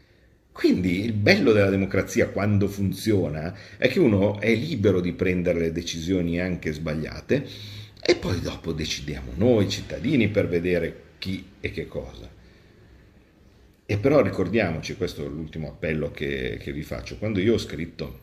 Quindi 0.52 1.04
il 1.04 1.14
bello 1.14 1.54
della 1.54 1.70
democrazia 1.70 2.30
quando 2.30 2.68
funziona 2.68 3.56
è 3.78 3.88
che 3.88 4.00
uno 4.00 4.40
è 4.40 4.54
libero 4.54 5.00
di 5.00 5.14
prendere 5.14 5.60
le 5.60 5.72
decisioni 5.72 6.40
anche 6.40 6.74
sbagliate 6.74 7.48
e 8.04 8.16
poi 8.16 8.42
dopo 8.42 8.74
decidiamo 8.74 9.32
noi 9.36 9.70
cittadini 9.70 10.28
per 10.28 10.48
vedere 10.48 11.04
chi 11.18 11.46
e 11.60 11.72
che 11.72 11.88
cosa. 11.88 12.30
E 13.86 13.98
però 13.98 14.22
ricordiamoci, 14.22 14.96
questo 14.96 15.26
è 15.26 15.28
l'ultimo 15.28 15.68
appello 15.68 16.12
che, 16.12 16.58
che 16.62 16.72
vi 16.72 16.82
faccio, 16.82 17.18
quando 17.18 17.40
io 17.40 17.56
ho 17.56 17.58
scritto 17.58 18.20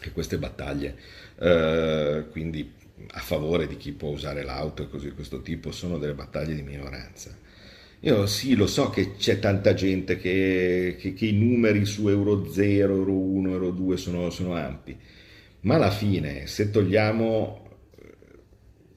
che 0.00 0.10
queste 0.10 0.38
battaglie, 0.38 0.96
eh, 1.38 2.24
quindi 2.30 2.72
a 3.12 3.20
favore 3.20 3.66
di 3.66 3.76
chi 3.76 3.92
può 3.92 4.10
usare 4.10 4.42
l'auto 4.42 4.82
e 4.82 4.88
così 4.88 5.06
di 5.06 5.14
questo 5.14 5.40
tipo, 5.40 5.70
sono 5.70 5.98
delle 5.98 6.14
battaglie 6.14 6.54
di 6.54 6.62
minoranza, 6.62 7.36
io 8.04 8.26
sì, 8.26 8.56
lo 8.56 8.66
so 8.66 8.90
che 8.90 9.14
c'è 9.16 9.38
tanta 9.38 9.74
gente 9.74 10.16
che, 10.16 10.96
che, 10.98 11.14
che, 11.14 11.26
i 11.26 11.32
numeri 11.32 11.84
su 11.84 12.08
Euro 12.08 12.50
0, 12.50 12.96
Euro 12.96 13.12
1, 13.12 13.50
Euro 13.52 13.70
2 13.70 13.96
sono, 13.96 14.28
sono 14.30 14.54
ampi, 14.56 14.96
ma 15.60 15.76
alla 15.76 15.90
fine 15.92 16.48
se 16.48 16.70
togliamo, 16.72 17.60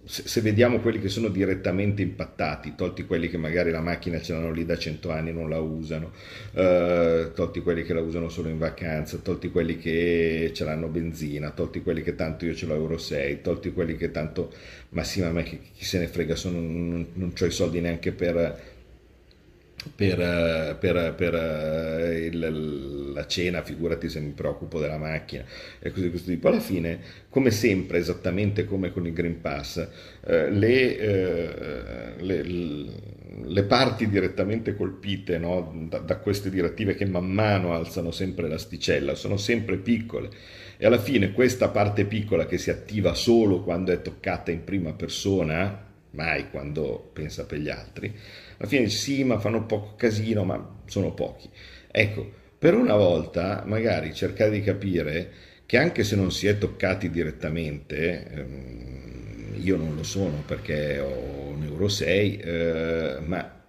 se, 0.05 0.27
se, 0.27 0.41
vediamo 0.41 0.79
quelli 0.79 0.99
che 0.99 1.09
sono 1.09 1.27
direttamente 1.27 2.01
impattati, 2.01 2.73
tolti 2.73 3.05
quelli 3.05 3.29
che 3.29 3.37
magari 3.37 3.69
la 3.69 3.81
macchina 3.81 4.19
ce 4.19 4.33
l'hanno 4.33 4.51
lì 4.51 4.65
da 4.65 4.75
100 4.75 5.11
anni 5.11 5.29
e 5.29 5.33
non 5.33 5.49
la 5.49 5.59
usano, 5.59 6.11
eh, 6.53 7.29
tolti 7.35 7.59
quelli 7.61 7.83
che 7.83 7.93
la 7.93 8.01
usano 8.01 8.27
solo 8.29 8.49
in 8.49 8.57
vacanza, 8.57 9.17
tolti 9.17 9.51
quelli 9.51 9.77
che 9.77 10.49
ce 10.51 10.63
l'hanno 10.63 10.87
benzina, 10.87 11.51
tolti 11.51 11.83
quelli 11.83 12.01
che 12.01 12.15
tanto 12.15 12.45
io 12.45 12.55
ce 12.55 12.65
l'ho 12.65 12.73
Euro 12.73 12.97
6, 12.97 13.41
tolti 13.41 13.71
quelli 13.71 13.97
che 13.97 14.09
tanto, 14.09 14.51
ma 14.89 15.03
sì, 15.03 15.19
ma 15.21 15.27
a 15.27 15.31
me 15.31 15.43
chi, 15.43 15.59
chi 15.75 15.85
se 15.85 15.99
ne 15.99 16.07
frega, 16.07 16.35
sono, 16.35 16.59
non, 16.59 17.05
non, 17.13 17.33
ho 17.39 17.45
i 17.45 17.51
soldi 17.51 17.79
neanche 17.81 18.11
per 18.11 18.73
per, 19.93 20.19
eh, 20.19 20.75
per, 20.79 21.13
per 21.15 21.35
eh, 21.35 22.25
il, 22.25 23.11
la 23.13 23.25
cena, 23.27 23.61
figurati 23.61 24.09
se 24.09 24.19
mi 24.19 24.31
preoccupo 24.31 24.79
della 24.79 24.97
macchina 24.97 25.43
e 25.79 25.91
così 25.91 26.09
questo 26.09 26.31
tipo. 26.31 26.47
Alla 26.47 26.59
fine, 26.59 26.99
come 27.29 27.51
sempre, 27.51 27.97
esattamente 27.97 28.65
come 28.65 28.91
con 28.91 29.05
il 29.05 29.13
Green 29.13 29.41
Pass, 29.41 29.87
eh, 30.25 30.49
le, 30.49 30.97
eh, 30.97 32.13
le, 32.17 32.43
le, 33.43 33.63
parti 33.63 34.07
direttamente 34.09 34.75
colpite 34.75 35.37
no, 35.37 35.87
da, 35.89 35.99
da, 35.99 36.17
queste 36.17 36.49
direttive 36.49 36.95
che 36.95 37.05
man 37.05 37.29
mano 37.29 37.73
alzano 37.73 38.11
sempre 38.11 38.47
l'asticella 38.47 39.13
sono 39.15 39.37
sempre 39.37 39.77
piccole 39.77 40.29
e 40.77 40.85
alla 40.85 40.99
fine 40.99 41.31
questa 41.31 41.69
parte 41.69 42.05
piccola 42.05 42.45
che 42.45 42.57
si 42.57 42.69
attiva 42.69 43.13
solo 43.13 43.61
quando 43.61 43.91
è 43.91 44.01
toccata 44.01 44.51
in 44.51 44.63
prima 44.63 44.93
persona, 44.93 45.84
mai 46.15 46.49
quando 46.49 47.09
pensa 47.13 47.45
per 47.45 47.59
gli 47.59 47.69
altri, 47.69 48.13
alla 48.57 48.67
fine 48.67 48.89
sì, 48.89 49.23
ma 49.23 49.39
fanno 49.39 49.65
poco 49.65 49.95
casino, 49.95 50.43
ma 50.43 50.81
sono 50.85 51.13
pochi. 51.13 51.49
Ecco, 51.91 52.31
per 52.57 52.73
una 52.73 52.95
volta 52.95 53.63
magari 53.65 54.13
cercare 54.13 54.51
di 54.51 54.61
capire 54.61 55.31
che 55.65 55.77
anche 55.77 56.03
se 56.03 56.15
non 56.15 56.31
si 56.31 56.47
è 56.47 56.57
toccati 56.57 57.09
direttamente, 57.09 58.27
ehm, 58.29 59.55
io 59.61 59.77
non 59.77 59.95
lo 59.95 60.03
sono 60.03 60.43
perché 60.45 60.99
ho 60.99 61.49
un 61.49 61.63
Euro 61.63 61.87
6, 61.87 62.37
eh, 62.37 63.17
ma 63.25 63.63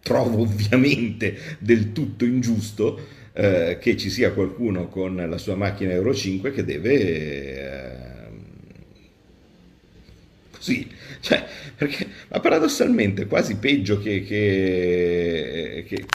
trovo 0.00 0.42
ovviamente 0.42 1.36
del 1.58 1.92
tutto 1.92 2.24
ingiusto 2.24 3.00
eh, 3.32 3.78
che 3.80 3.96
ci 3.96 4.10
sia 4.10 4.32
qualcuno 4.32 4.88
con 4.88 5.16
la 5.16 5.38
sua 5.38 5.56
macchina 5.56 5.92
Euro 5.92 6.14
5 6.14 6.52
che 6.52 6.64
deve... 6.64 8.10
Eh, 8.10 8.13
così, 10.64 10.90
cioè, 11.20 11.46
perché, 11.76 12.08
ma 12.28 12.40
paradossalmente 12.40 13.26
quasi 13.26 13.58
peggio 13.58 14.00
che... 14.00 14.22
che, 14.22 15.84
che... 15.86 16.06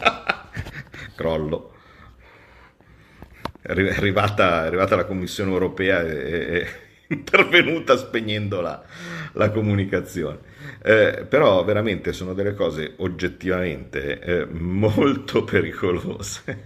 Crollo. 1.14 1.72
È 3.60 3.70
arrivata, 3.70 4.64
è 4.64 4.66
arrivata 4.66 4.96
la 4.96 5.04
Commissione 5.04 5.50
europea 5.52 6.00
e 6.00 6.66
intervenuta 7.08 7.98
spegnendo 7.98 8.62
la, 8.62 8.82
la 9.34 9.50
comunicazione. 9.50 10.38
Eh, 10.82 11.26
però 11.28 11.62
veramente 11.64 12.12
sono 12.12 12.34
delle 12.34 12.54
cose 12.54 12.94
oggettivamente 12.96 14.18
eh, 14.20 14.46
molto 14.46 15.44
pericolose. 15.44 16.64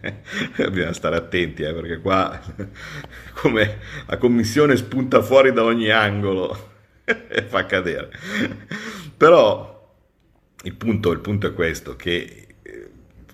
Bisogna 0.56 0.92
stare 0.92 1.16
attenti 1.16 1.62
eh, 1.62 1.74
perché 1.74 1.98
qua 1.98 2.40
come 3.34 3.78
la 4.06 4.16
commissione 4.16 4.76
spunta 4.76 5.22
fuori 5.22 5.52
da 5.52 5.64
ogni 5.64 5.90
angolo 5.90 6.76
e 7.04 7.42
fa 7.46 7.66
cadere. 7.66 8.10
Però 9.16 9.76
il 10.62 10.74
punto, 10.74 11.12
il 11.12 11.20
punto 11.20 11.46
è 11.46 11.54
questo, 11.54 11.96
che 11.96 12.47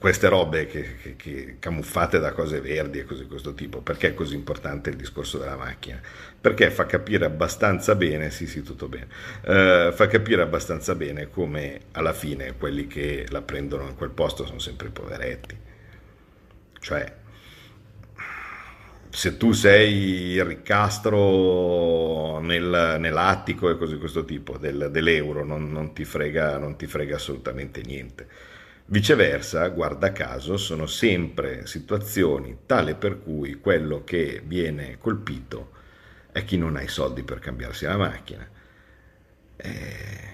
queste 0.05 0.28
robe 0.28 0.66
che, 0.66 0.96
che, 1.00 1.16
che, 1.16 1.57
camuffate 1.59 2.18
da 2.18 2.32
cose 2.32 2.61
verdi 2.61 2.98
e 2.98 3.05
cose 3.05 3.22
di 3.22 3.26
questo 3.26 3.55
tipo, 3.55 3.80
perché 3.80 4.09
è 4.09 4.14
così 4.14 4.34
importante 4.34 4.90
il 4.90 4.96
discorso 4.96 5.38
della 5.38 5.57
macchina? 5.57 5.98
Perché 6.38 6.70
fa 6.70 6.84
capire 6.84 7.24
abbastanza 7.24 7.94
bene, 7.94 8.28
sì 8.28 8.46
sì 8.46 8.61
tutto 8.62 8.86
bene, 8.86 9.07
uh, 9.46 9.92
fa 9.92 10.07
capire 10.07 10.42
abbastanza 10.42 10.94
bene 10.94 11.30
come 11.30 11.84
alla 11.92 12.12
fine 12.12 12.55
quelli 12.59 12.86
che 12.86 13.24
la 13.30 13.40
prendono 13.40 13.88
in 13.88 13.94
quel 13.94 14.11
posto 14.11 14.44
sono 14.44 14.59
sempre 14.59 14.88
i 14.88 14.90
poveretti. 14.90 15.57
Cioè, 16.80 17.14
se 19.09 19.36
tu 19.38 19.52
sei 19.52 20.32
il 20.32 20.44
ricastro 20.44 22.40
nel, 22.40 22.96
nell'attico 22.98 23.70
e 23.70 23.78
cose 23.78 23.94
di 23.94 24.00
questo 24.00 24.26
tipo 24.26 24.59
del, 24.59 24.90
dell'euro, 24.90 25.46
non, 25.46 25.72
non, 25.72 25.94
ti 25.94 26.05
frega, 26.05 26.59
non 26.59 26.76
ti 26.76 26.86
frega 26.86 27.16
assolutamente 27.16 27.80
niente 27.80 28.52
Viceversa, 28.87 29.68
guarda 29.68 30.12
caso, 30.12 30.57
sono 30.59 30.87
sempre 30.87 31.66
situazioni 31.66 32.59
tale 32.66 32.95
per 32.95 33.22
cui 33.22 33.55
quello 33.55 34.05
che 34.05 34.43
viene 34.45 34.99
colpito 34.99 35.70
è 36.30 36.45
chi 36.45 36.59
non 36.59 36.76
ha 36.76 36.82
i 36.82 36.89
soldi 36.89 37.22
per 37.22 37.39
cambiarsi 37.39 37.87
la 37.87 37.97
macchina. 37.97 38.47
Eh, 39.57 40.32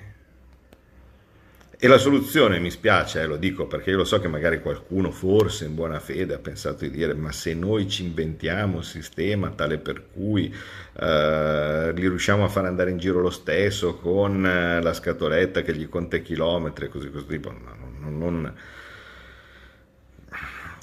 e 1.82 1.86
la 1.88 1.96
soluzione, 1.96 2.58
mi 2.58 2.70
spiace, 2.70 3.22
eh, 3.22 3.26
lo 3.26 3.36
dico 3.36 3.66
perché 3.66 3.90
io 3.90 3.96
lo 3.96 4.04
so 4.04 4.18
che 4.20 4.28
magari 4.28 4.60
qualcuno 4.60 5.10
forse 5.10 5.64
in 5.64 5.74
buona 5.74 5.98
fede 5.98 6.34
ha 6.34 6.38
pensato 6.38 6.84
di 6.84 6.90
dire 6.90 7.14
ma 7.14 7.32
se 7.32 7.54
noi 7.54 7.88
ci 7.88 8.02
inventiamo 8.02 8.76
un 8.76 8.84
sistema 8.84 9.48
tale 9.50 9.78
per 9.78 10.08
cui 10.12 10.52
eh, 11.00 11.92
li 11.94 12.00
riusciamo 12.00 12.44
a 12.44 12.48
far 12.48 12.66
andare 12.66 12.90
in 12.90 12.98
giro 12.98 13.20
lo 13.20 13.30
stesso 13.30 13.94
con 13.94 14.44
eh, 14.44 14.82
la 14.82 14.92
scatoletta 14.92 15.62
che 15.62 15.74
gli 15.74 15.88
conta 15.88 16.16
i 16.16 16.22
chilometri 16.22 16.86
e 16.86 16.88
così 16.88 17.10
così 17.10 17.26
tipo, 17.26 17.50
no, 17.50 17.89
non, 18.00 18.18
non... 18.18 18.54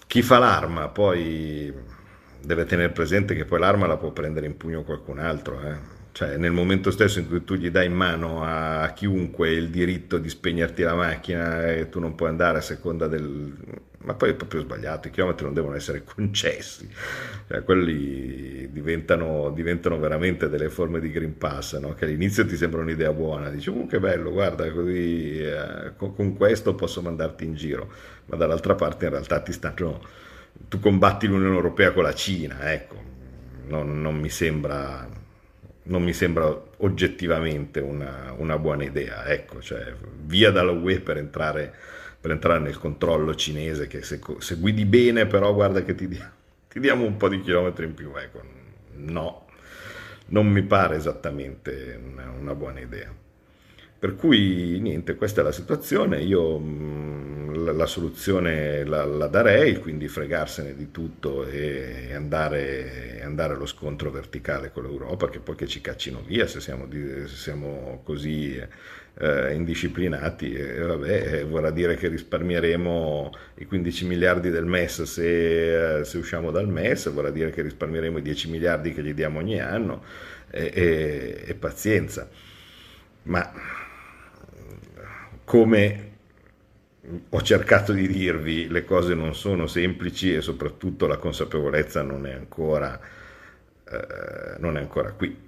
chi 0.07 0.22
fa 0.22 0.39
l'arma 0.39 0.88
poi 0.88 1.74
deve 2.41 2.65
tenere 2.65 2.91
presente 2.91 3.36
che 3.36 3.45
poi 3.45 3.59
l'arma 3.59 3.88
la 3.88 3.97
può 3.97 4.11
prendere 4.11 4.45
in 4.45 4.57
pugno 4.57 4.84
qualcun 4.84 5.20
altro, 5.20 5.61
eh. 5.61 5.95
Cioè, 6.18 6.38
nel 6.38 6.51
momento 6.51 6.89
stesso 6.89 7.20
in 7.20 7.28
cui 7.28 7.43
tu 7.43 7.53
gli 7.53 7.70
dai 7.70 7.86
in 7.86 7.93
mano 7.93 8.43
a 8.43 8.91
chiunque 8.95 9.51
il 9.51 9.70
diritto 9.70 10.18
di 10.18 10.30
spegnerti 10.30 10.82
la 10.82 10.95
macchina 10.95 11.68
e 11.72 11.89
tu 11.89 11.99
non 11.99 12.15
puoi 12.15 12.30
andare 12.30 12.57
a 12.57 12.61
seconda 12.61 13.07
del... 13.07 13.53
Ma 14.07 14.13
poi 14.13 14.29
è 14.29 14.35
proprio 14.35 14.61
sbagliato, 14.61 15.09
i 15.09 15.11
chilometri 15.11 15.43
non 15.43 15.53
devono 15.53 15.75
essere 15.75 16.05
concessi, 16.05 16.89
cioè, 17.45 17.61
quelli 17.65 18.71
diventano, 18.71 19.51
diventano, 19.53 19.99
veramente 19.99 20.47
delle 20.47 20.69
forme 20.69 21.01
di 21.01 21.11
Green 21.11 21.37
Pass, 21.37 21.77
no? 21.77 21.93
che 21.93 22.05
all'inizio 22.05 22.45
ti 22.45 22.55
sembra 22.55 22.79
un'idea 22.79 23.11
buona, 23.11 23.49
dici, 23.49 23.69
oh 23.69 23.85
che 23.85 23.99
bello, 23.99 24.31
guarda, 24.31 24.71
così 24.71 25.41
eh, 25.41 25.91
con, 25.97 26.15
con 26.15 26.37
questo 26.37 26.73
posso 26.73 27.01
mandarti 27.01 27.43
in 27.43 27.55
giro, 27.55 27.91
ma 28.27 28.37
dall'altra 28.37 28.75
parte 28.75 29.05
in 29.05 29.11
realtà 29.11 29.41
ti 29.41 29.51
stanno... 29.51 30.01
Tu 30.69 30.79
combatti 30.79 31.27
l'Unione 31.27 31.53
Europea 31.53 31.91
con 31.91 32.03
la 32.03 32.13
Cina, 32.13 32.71
ecco, 32.71 32.95
non, 33.67 34.01
non 34.01 34.15
mi 34.17 34.29
sembra 34.29 35.05
non 35.87 36.03
mi 36.03 36.13
sembra 36.13 36.47
oggettivamente 36.77 37.79
una, 37.79 38.33
una 38.37 38.57
buona 38.57 38.83
idea. 38.83 39.25
Ecco, 39.25 39.61
cioè, 39.61 39.93
via 40.25 40.51
dalla 40.51 40.71
UE 40.71 40.99
per 40.99 41.17
entrare, 41.17 41.73
per 42.20 42.32
entrare 42.32 42.59
nel 42.59 42.78
controllo 42.78 43.36
cinese, 43.36 43.88
che 43.88 44.01
se, 44.01 44.20
se, 44.39 44.55
guidi 44.55 44.86
bene, 44.86 45.28
però 45.28 45.53
guarda 45.53 45.84
che 45.84 45.95
ti, 45.95 46.07
ti, 46.70 46.80
diamo 46.80 47.05
un 47.05 47.18
po' 47.18 47.30
di 47.30 47.41
chilometri 47.41 47.86
in 47.86 47.93
più. 47.93 48.11
Ecco, 48.15 48.41
no, 48.95 49.45
non 50.28 50.47
mi 50.47 50.63
pare 50.63 50.95
esattamente 50.95 51.99
una, 52.03 52.30
una 52.32 52.55
buona 52.55 52.80
idea. 52.80 53.13
Per 53.99 54.15
cui 54.15 54.80
niente, 54.80 55.15
questa 55.15 55.41
è 55.41 55.43
la 55.43 55.51
situazione, 55.51 56.22
io 56.22 56.59
mm, 56.59 57.55
la, 57.63 57.72
la, 57.72 57.86
soluzione 57.88 58.84
la, 58.84 59.03
la, 59.05 59.26
darei, 59.26 59.80
quindi 59.80 60.07
fregarsene 60.07 60.76
di 60.76 60.91
tutto 60.91 61.47
e 61.47 62.13
andare, 62.13 63.22
andare, 63.24 63.53
allo 63.53 63.65
scontro 63.65 64.11
verticale 64.11 64.72
con 64.72 64.84
l'Europa, 64.84 65.30
che 65.30 65.39
poi 65.39 65.55
che 65.55 65.65
ci 65.65 65.82
caccino 65.82 66.22
via 66.24 66.45
se 66.45 66.59
siamo, 66.59 66.88
se 66.91 67.28
siamo 67.28 68.01
così 68.03 68.61
eh, 69.20 69.53
indisciplinati, 69.53 70.53
e 70.53 70.80
vabbè, 70.80 71.45
vorrà 71.45 71.72
dire 71.72 71.95
che 71.95 72.07
risparmieremo 72.07 73.32
i 73.55 73.65
15 73.65 74.05
miliardi 74.05 74.49
del 74.49 74.65
MES 74.65 75.03
se, 75.03 75.99
eh, 75.99 76.03
se 76.03 76.18
usciamo 76.18 76.51
dal 76.51 76.68
MES, 76.68 77.09
vorrà 77.09 77.32
dire 77.32 77.49
che 77.49 77.61
risparmieremo 77.61 78.20
i 78.20 78.22
10 78.22 78.49
miliardi 78.49 78.93
che 78.93 79.03
gli 79.03 79.13
diamo 79.13 79.39
ogni 79.39 79.59
anno 79.59 80.03
e, 80.49 80.72
e, 80.74 81.43
e 81.47 81.53
pazienza. 81.55 82.30
Ma 83.24 83.51
come 85.43 86.11
ho 87.30 87.41
cercato 87.41 87.93
di 87.93 88.07
dirvi, 88.07 88.68
le 88.68 88.84
cose 88.84 89.13
non 89.13 89.34
sono 89.34 89.65
semplici 89.65 90.34
e 90.34 90.41
soprattutto 90.41 91.07
la 91.07 91.18
consapevolezza 91.18 92.01
non 92.01 92.26
è 92.28 92.34
ancora, 92.34 92.99
eh, 93.89 94.55
non 94.59 94.78
è 94.78 94.82
ancora 94.82 95.11
qui. 95.13 95.45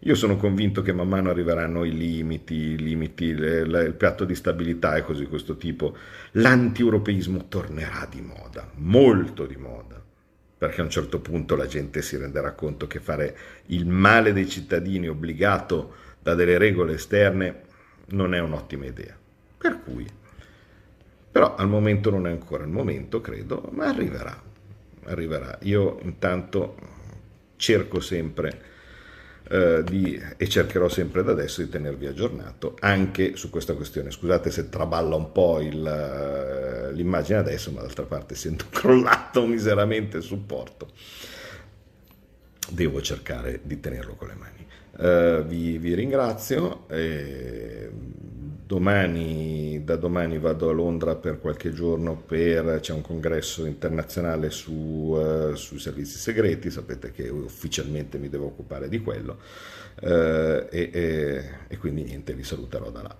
Io 0.00 0.14
sono 0.14 0.36
convinto 0.36 0.82
che 0.82 0.92
man 0.92 1.08
mano 1.08 1.30
arriveranno 1.30 1.84
i 1.84 1.96
limiti, 1.96 2.54
i 2.54 2.76
limiti 2.76 3.34
le, 3.34 3.64
le, 3.64 3.84
il 3.84 3.94
piatto 3.94 4.24
di 4.24 4.34
stabilità 4.34 4.96
e 4.96 5.02
così 5.02 5.20
di 5.20 5.28
questo 5.28 5.56
tipo. 5.56 5.96
L'anti-europeismo 6.32 7.48
tornerà 7.48 8.06
di 8.10 8.20
moda, 8.20 8.68
molto 8.74 9.46
di 9.46 9.56
moda, 9.56 10.02
perché 10.58 10.80
a 10.80 10.84
un 10.84 10.90
certo 10.90 11.20
punto 11.20 11.56
la 11.56 11.66
gente 11.66 12.02
si 12.02 12.16
renderà 12.16 12.52
conto 12.52 12.86
che 12.86 13.00
fare 13.00 13.36
il 13.66 13.86
male 13.86 14.32
dei 14.32 14.48
cittadini 14.48 15.08
obbligato 15.08 15.94
da 16.20 16.34
delle 16.34 16.58
regole 16.58 16.94
esterne 16.94 17.62
non 18.08 18.34
è 18.34 18.40
un'ottima 18.40 18.84
idea. 18.84 19.16
Per 19.56 19.80
cui, 19.82 20.06
però 21.30 21.54
al 21.54 21.68
momento 21.68 22.10
non 22.10 22.26
è 22.26 22.30
ancora 22.30 22.64
il 22.64 22.70
momento, 22.70 23.22
credo, 23.22 23.70
ma 23.72 23.86
arriverà, 23.86 24.40
arriverà. 25.04 25.58
Io 25.62 25.98
intanto 26.02 26.76
cerco 27.56 28.00
sempre 28.00 28.72
eh, 29.48 29.82
di, 29.84 30.20
e 30.36 30.48
cercherò 30.48 30.88
sempre 30.88 31.22
da 31.22 31.32
adesso 31.32 31.62
di 31.62 31.68
tenervi 31.68 32.06
aggiornato 32.06 32.76
anche 32.80 33.36
su 33.36 33.50
questa 33.50 33.74
questione. 33.74 34.10
Scusate 34.10 34.50
se 34.50 34.68
traballa 34.68 35.16
un 35.16 35.32
po' 35.32 35.60
il, 35.60 35.86
eh, 35.86 36.92
l'immagine 36.92 37.38
adesso, 37.38 37.70
ma 37.70 37.80
d'altra 37.80 38.04
parte 38.04 38.34
essendo 38.34 38.64
crollato 38.72 39.46
miseramente 39.46 40.18
il 40.18 40.22
supporto, 40.22 40.92
devo 42.70 43.02
cercare 43.02 43.60
di 43.62 43.80
tenerlo 43.80 44.14
con 44.14 44.28
le 44.28 44.34
mani. 44.34 44.62
Uh, 44.96 45.44
vi, 45.44 45.76
vi, 45.78 45.92
ringrazio. 45.92 46.88
E 46.88 47.90
domani, 48.66 49.82
da 49.84 49.96
domani 49.96 50.38
vado 50.38 50.70
a 50.70 50.72
Londra 50.72 51.16
per 51.16 51.38
qualche 51.38 51.72
giorno 51.72 52.16
per, 52.16 52.78
c'è 52.80 52.92
un 52.92 53.02
congresso 53.02 53.66
internazionale 53.66 54.50
su, 54.50 54.72
uh, 54.72 55.54
sui 55.54 55.78
servizi 55.78 56.18
segreti, 56.18 56.70
sapete 56.70 57.12
che 57.12 57.28
ufficialmente 57.28 58.18
mi 58.18 58.28
devo 58.28 58.46
occupare 58.46 58.88
di 58.88 59.00
quello 59.00 59.38
uh, 60.00 60.06
e, 60.06 60.68
e, 60.70 61.44
e 61.68 61.76
quindi 61.78 62.04
niente, 62.04 62.34
vi 62.34 62.44
saluterò 62.44 62.90
da 62.90 63.02
là. 63.02 63.16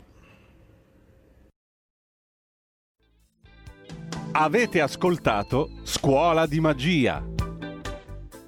Avete 4.37 4.81
ascoltato 4.81 5.71
Scuola 5.85 6.47
di 6.47 6.59
Magia 6.59 7.34